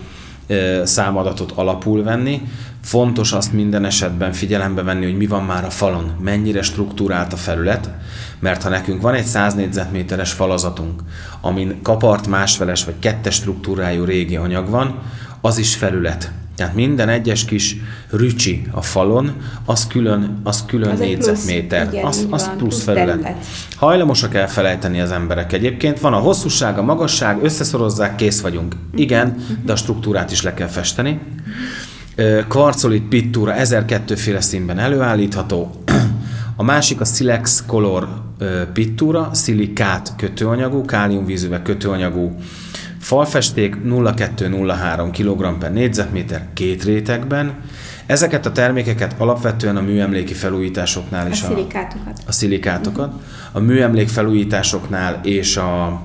számadatot 0.85 1.53
alapul 1.55 2.03
venni. 2.03 2.43
Fontos 2.83 3.33
azt 3.33 3.53
minden 3.53 3.85
esetben 3.85 4.33
figyelembe 4.33 4.83
venni, 4.83 5.05
hogy 5.05 5.17
mi 5.17 5.27
van 5.27 5.45
már 5.45 5.65
a 5.65 5.71
falon, 5.71 6.13
mennyire 6.21 6.63
struktúrált 6.63 7.33
a 7.33 7.37
felület, 7.37 7.91
mert 8.39 8.63
ha 8.63 8.69
nekünk 8.69 9.03
van 9.03 9.15
egy 9.15 9.25
100 9.25 9.55
négyzetméteres 9.55 10.33
falazatunk, 10.33 11.03
amin 11.41 11.83
kapart 11.83 12.27
másfeles 12.27 12.85
vagy 12.85 12.95
kettes 12.99 13.35
struktúrájú 13.35 14.05
régi 14.05 14.37
anyag 14.37 14.69
van, 14.69 14.99
az 15.41 15.59
is 15.59 15.75
felület. 15.75 16.33
Tehát 16.57 16.75
minden 16.75 17.09
egyes 17.09 17.45
kis 17.45 17.77
rücsi 18.11 18.67
a 18.71 18.83
falon, 18.83 19.33
az 19.65 19.87
külön, 19.87 20.41
az 20.43 20.65
külön 20.67 20.91
Az 20.91 21.01
egy 21.01 21.15
plusz, 21.15 21.27
négyzetméter, 21.27 21.89
igen, 21.93 22.05
az, 22.05 22.27
az 22.31 22.47
van, 22.47 22.57
plusz 22.57 22.69
plusz 22.69 22.83
felület. 22.83 23.07
terület. 23.07 23.45
Hajlamosak 23.77 24.35
elfelejteni 24.35 25.01
az 25.01 25.11
emberek 25.11 25.53
egyébként. 25.53 26.01
Van 26.01 26.13
a 26.13 26.19
hosszúság, 26.19 26.79
a 26.79 26.83
magasság, 26.83 27.39
összeszorozzák, 27.43 28.15
kész 28.15 28.41
vagyunk. 28.41 28.75
Igen, 28.95 29.37
de 29.65 29.73
a 29.73 29.77
struktúrát 29.77 30.31
is 30.31 30.43
le 30.43 30.55
kell 30.55 30.67
festeni. 30.67 31.21
Kvarcolit 32.49 33.03
pittúra 33.03 33.55
1002 33.55 34.15
féle 34.15 34.41
színben 34.41 34.79
előállítható. 34.79 35.71
A 36.57 36.63
másik 36.63 37.01
a 37.01 37.05
Silex 37.05 37.65
Color 37.67 38.09
pittúra, 38.73 39.31
szilikát 39.33 40.13
kötőanyagú, 40.17 40.85
káliumvízüveg 40.85 41.63
kötőanyagú 41.63 42.37
falfesték 42.99 43.77
0,2-0,3 43.85 45.09
kg 45.13 45.59
per 45.59 45.73
négyzetméter 45.73 46.47
két 46.55 46.85
rétegben. 46.85 47.55
Ezeket 48.07 48.47
a 48.47 48.53
termékeket 48.53 49.15
alapvetően 49.19 49.77
a 49.77 49.81
műemléki 49.81 50.35
felújításoknál 50.35 51.27
A 51.27 51.29
is 51.29 51.39
szilikátokat. 51.39 52.19
a 52.27 52.33
szilikátokat. 52.33 53.13
A 53.53 53.61
műemlék 53.61 54.09
felújításoknál 54.09 55.21
és 55.23 55.57
a, 55.57 56.01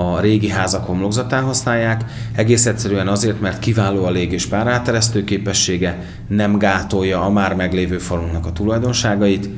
a 0.00 0.20
régi 0.20 0.48
házak 0.48 0.86
homlokzatán 0.86 1.44
használják, 1.44 2.04
egész 2.34 2.66
egyszerűen 2.66 3.08
azért, 3.08 3.40
mert 3.40 3.58
kiváló 3.58 4.04
a 4.04 4.10
lég 4.10 4.32
és 4.32 4.46
páráteresztő 4.46 5.24
képessége, 5.24 6.02
nem 6.28 6.58
gátolja 6.58 7.22
a 7.22 7.30
már 7.30 7.54
meglévő 7.54 7.98
falunknak 7.98 8.46
a 8.46 8.52
tulajdonságait. 8.52 9.48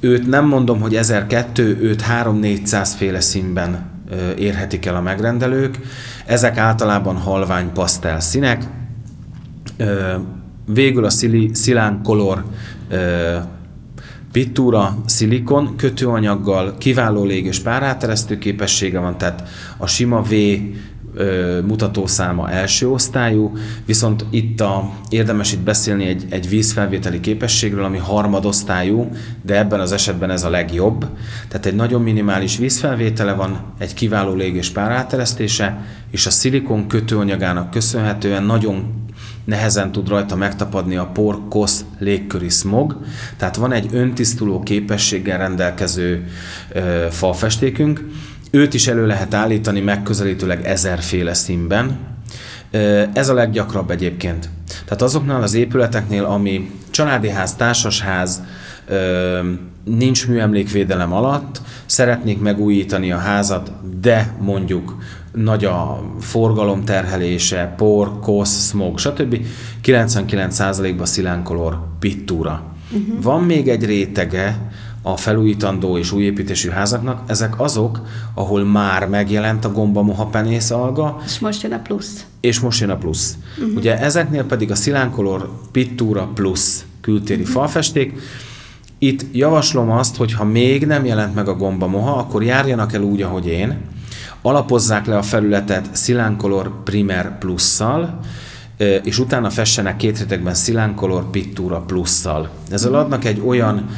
Őt 0.00 0.26
nem 0.26 0.46
mondom, 0.46 0.80
hogy 0.80 0.96
1002, 0.96 1.78
őt 1.80 2.04
3-400 2.22 2.90
féle 2.96 3.20
színben 3.20 3.90
érhetik 4.38 4.86
el 4.86 4.96
a 4.96 5.00
megrendelők. 5.00 5.78
Ezek 6.26 6.56
általában 6.56 7.16
halvány 7.16 7.72
pasztel 7.72 8.20
színek, 8.20 8.62
végül 10.66 11.04
a 11.04 11.10
szilán 11.52 12.00
color 12.02 12.44
ö, 12.88 13.36
pittúra, 14.32 14.96
szilikon 15.06 15.76
kötőanyaggal, 15.76 16.74
kiváló 16.78 17.24
lég 17.24 17.44
és 17.44 17.58
páráteresztő 17.58 18.38
képessége 18.38 18.98
van, 18.98 19.18
tehát 19.18 19.48
a 19.76 19.86
sima 19.86 20.22
V 20.22 20.34
mutatószáma 21.66 22.50
első 22.50 22.90
osztályú, 22.90 23.52
viszont 23.86 24.24
itt 24.30 24.60
a, 24.60 24.90
érdemes 25.08 25.52
itt 25.52 25.60
beszélni 25.60 26.04
egy, 26.04 26.26
egy 26.28 26.48
vízfelvételi 26.48 27.20
képességről, 27.20 27.84
ami 27.84 27.98
harmadosztályú, 27.98 29.10
de 29.42 29.58
ebben 29.58 29.80
az 29.80 29.92
esetben 29.92 30.30
ez 30.30 30.44
a 30.44 30.50
legjobb. 30.50 31.06
Tehát 31.48 31.66
egy 31.66 31.74
nagyon 31.74 32.02
minimális 32.02 32.56
vízfelvétele 32.56 33.32
van, 33.32 33.60
egy 33.78 33.94
kiváló 33.94 34.34
lég 34.34 34.54
és 34.54 34.70
páráteresztése, 34.70 35.84
és 36.10 36.26
a 36.26 36.30
szilikon 36.30 36.86
kötőanyagának 36.86 37.70
köszönhetően 37.70 38.42
nagyon 38.42 39.04
nehezen 39.50 39.92
tud 39.92 40.08
rajta 40.08 40.36
megtapadni 40.36 40.96
a 40.96 41.06
por, 41.06 41.40
kosz, 41.48 41.84
légköri 41.98 42.48
smog. 42.48 42.96
Tehát 43.36 43.56
van 43.56 43.72
egy 43.72 43.88
öntisztuló 43.92 44.60
képességgel 44.60 45.38
rendelkező 45.38 46.26
ö, 46.72 47.06
falfestékünk. 47.10 48.08
Őt 48.50 48.74
is 48.74 48.86
elő 48.86 49.06
lehet 49.06 49.34
állítani 49.34 49.80
megközelítőleg 49.80 50.66
ezerféle 50.66 51.34
színben. 51.34 51.98
Ez 53.12 53.28
a 53.28 53.34
leggyakrabb 53.34 53.90
egyébként. 53.90 54.48
Tehát 54.84 55.02
azoknál 55.02 55.42
az 55.42 55.54
épületeknél, 55.54 56.24
ami 56.24 56.70
családi 56.90 57.28
ház, 57.28 57.54
társasház, 57.54 58.42
nincs 59.84 60.28
műemlékvédelem 60.28 61.12
alatt, 61.12 61.60
szeretnék 61.86 62.40
megújítani 62.40 63.12
a 63.12 63.18
házat, 63.18 63.72
de 64.00 64.34
mondjuk 64.40 64.96
nagy 65.32 65.64
a 65.64 66.02
forgalom 66.20 66.84
terhelése, 66.84 67.74
por, 67.76 68.20
kosz, 68.20 68.68
smog, 68.68 68.98
stb. 68.98 69.40
99%-ban 69.84 71.06
szilánkolor 71.06 71.78
pittúra. 71.98 72.62
Uh-huh. 72.92 73.22
Van 73.22 73.42
még 73.42 73.68
egy 73.68 73.84
rétege 73.84 74.70
a 75.02 75.16
felújítandó 75.16 75.98
és 75.98 76.12
újépítésű 76.12 76.68
házaknak, 76.68 77.22
ezek 77.26 77.60
azok, 77.60 78.00
ahol 78.34 78.64
már 78.64 79.08
megjelent 79.08 79.64
a 79.64 79.72
gomba 79.72 80.02
moha 80.02 80.26
penész 80.26 80.70
alga, 80.70 81.20
És 81.24 81.38
most 81.38 81.62
jön 81.62 81.72
a 81.72 81.78
plusz. 81.78 82.26
és 82.40 82.60
most 82.60 82.80
jön 82.80 82.90
a 82.90 82.96
plusz. 82.96 83.36
Uh-huh. 83.58 83.76
Ugye 83.76 83.98
ezeknél 83.98 84.44
pedig 84.44 84.70
a 84.70 84.74
szilánkolor 84.74 85.50
pittúra 85.72 86.30
plusz 86.34 86.84
kültéri 87.00 87.40
uh-huh. 87.40 87.56
falfesték. 87.56 88.18
Itt 88.98 89.24
javaslom 89.32 89.90
azt, 89.90 90.16
hogy 90.16 90.32
ha 90.32 90.44
még 90.44 90.86
nem 90.86 91.04
jelent 91.04 91.34
meg 91.34 91.48
a 91.48 91.54
gomba 91.56 91.86
moha, 91.86 92.16
akkor 92.16 92.42
járjanak 92.42 92.92
el 92.92 93.02
úgy, 93.02 93.22
ahogy 93.22 93.46
én, 93.46 93.78
alapozzák 94.42 95.06
le 95.06 95.16
a 95.16 95.22
felületet 95.22 95.88
szilánkolor 95.92 96.82
primer 96.84 97.38
plusszal, 97.38 98.20
és 99.02 99.18
utána 99.18 99.50
fessenek 99.50 99.96
két 99.96 100.18
rétegben 100.18 100.54
szilánkolor 100.54 101.30
pittúra 101.30 101.80
plusszal. 101.80 102.50
Ezzel 102.70 102.94
adnak 102.94 103.24
egy 103.24 103.42
olyan 103.46 103.88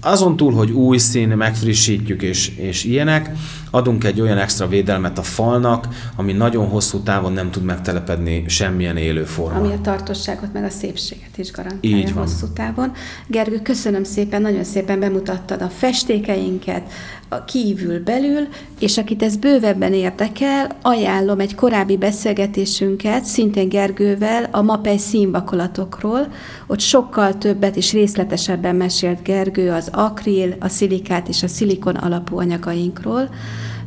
azon 0.00 0.36
túl, 0.36 0.52
hogy 0.52 0.70
új 0.70 0.98
szín, 0.98 1.28
megfrissítjük 1.28 2.22
és, 2.22 2.48
és 2.56 2.84
ilyenek, 2.84 3.30
adunk 3.76 4.04
egy 4.04 4.20
olyan 4.20 4.38
extra 4.38 4.68
védelmet 4.68 5.18
a 5.18 5.22
falnak, 5.22 5.88
ami 6.16 6.32
nagyon 6.32 6.68
hosszú 6.68 6.98
távon 6.98 7.32
nem 7.32 7.50
tud 7.50 7.62
megtelepedni 7.62 8.44
semmilyen 8.48 8.96
élő 8.96 9.24
forma. 9.24 9.58
Ami 9.58 9.72
a 9.72 9.80
tartosságot, 9.80 10.52
meg 10.52 10.64
a 10.64 10.70
szépséget 10.70 11.38
is 11.38 11.52
garantálja 11.52 11.96
Így 11.96 12.14
van. 12.14 12.22
hosszú 12.22 12.46
távon. 12.54 12.92
Gergő, 13.26 13.60
köszönöm 13.62 14.04
szépen, 14.04 14.42
nagyon 14.42 14.64
szépen 14.64 15.00
bemutattad 15.00 15.62
a 15.62 15.68
festékeinket, 15.68 16.82
a 17.28 17.44
kívül 17.44 18.02
belül, 18.02 18.48
és 18.78 18.98
akit 18.98 19.22
ez 19.22 19.36
bővebben 19.36 19.92
érdekel, 19.92 20.76
ajánlom 20.82 21.40
egy 21.40 21.54
korábbi 21.54 21.96
beszélgetésünket, 21.96 23.24
szintén 23.24 23.68
Gergővel, 23.68 24.48
a 24.50 24.62
Mapei 24.62 24.98
színvakolatokról. 24.98 26.32
Ott 26.66 26.80
sokkal 26.80 27.38
többet 27.38 27.76
és 27.76 27.92
részletesebben 27.92 28.76
mesélt 28.76 29.22
Gergő 29.22 29.70
az 29.70 29.88
akril, 29.92 30.54
a 30.60 30.68
szilikát 30.68 31.28
és 31.28 31.42
a 31.42 31.48
szilikon 31.48 31.94
alapú 31.94 32.38
anyagainkról. 32.38 33.28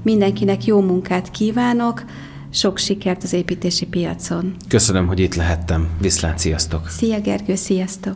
Mindenkinek 0.03 0.65
jó 0.65 0.81
munkát 0.81 1.31
kívánok, 1.31 2.03
sok 2.51 2.77
sikert 2.77 3.23
az 3.23 3.33
építési 3.33 3.85
piacon. 3.85 4.55
Köszönöm, 4.67 5.07
hogy 5.07 5.19
itt 5.19 5.35
lehettem. 5.35 5.89
Viszlát, 6.01 6.39
sziasztok! 6.39 6.87
Szia 6.87 7.19
Gergő, 7.19 7.55
sziasztok! 7.55 8.07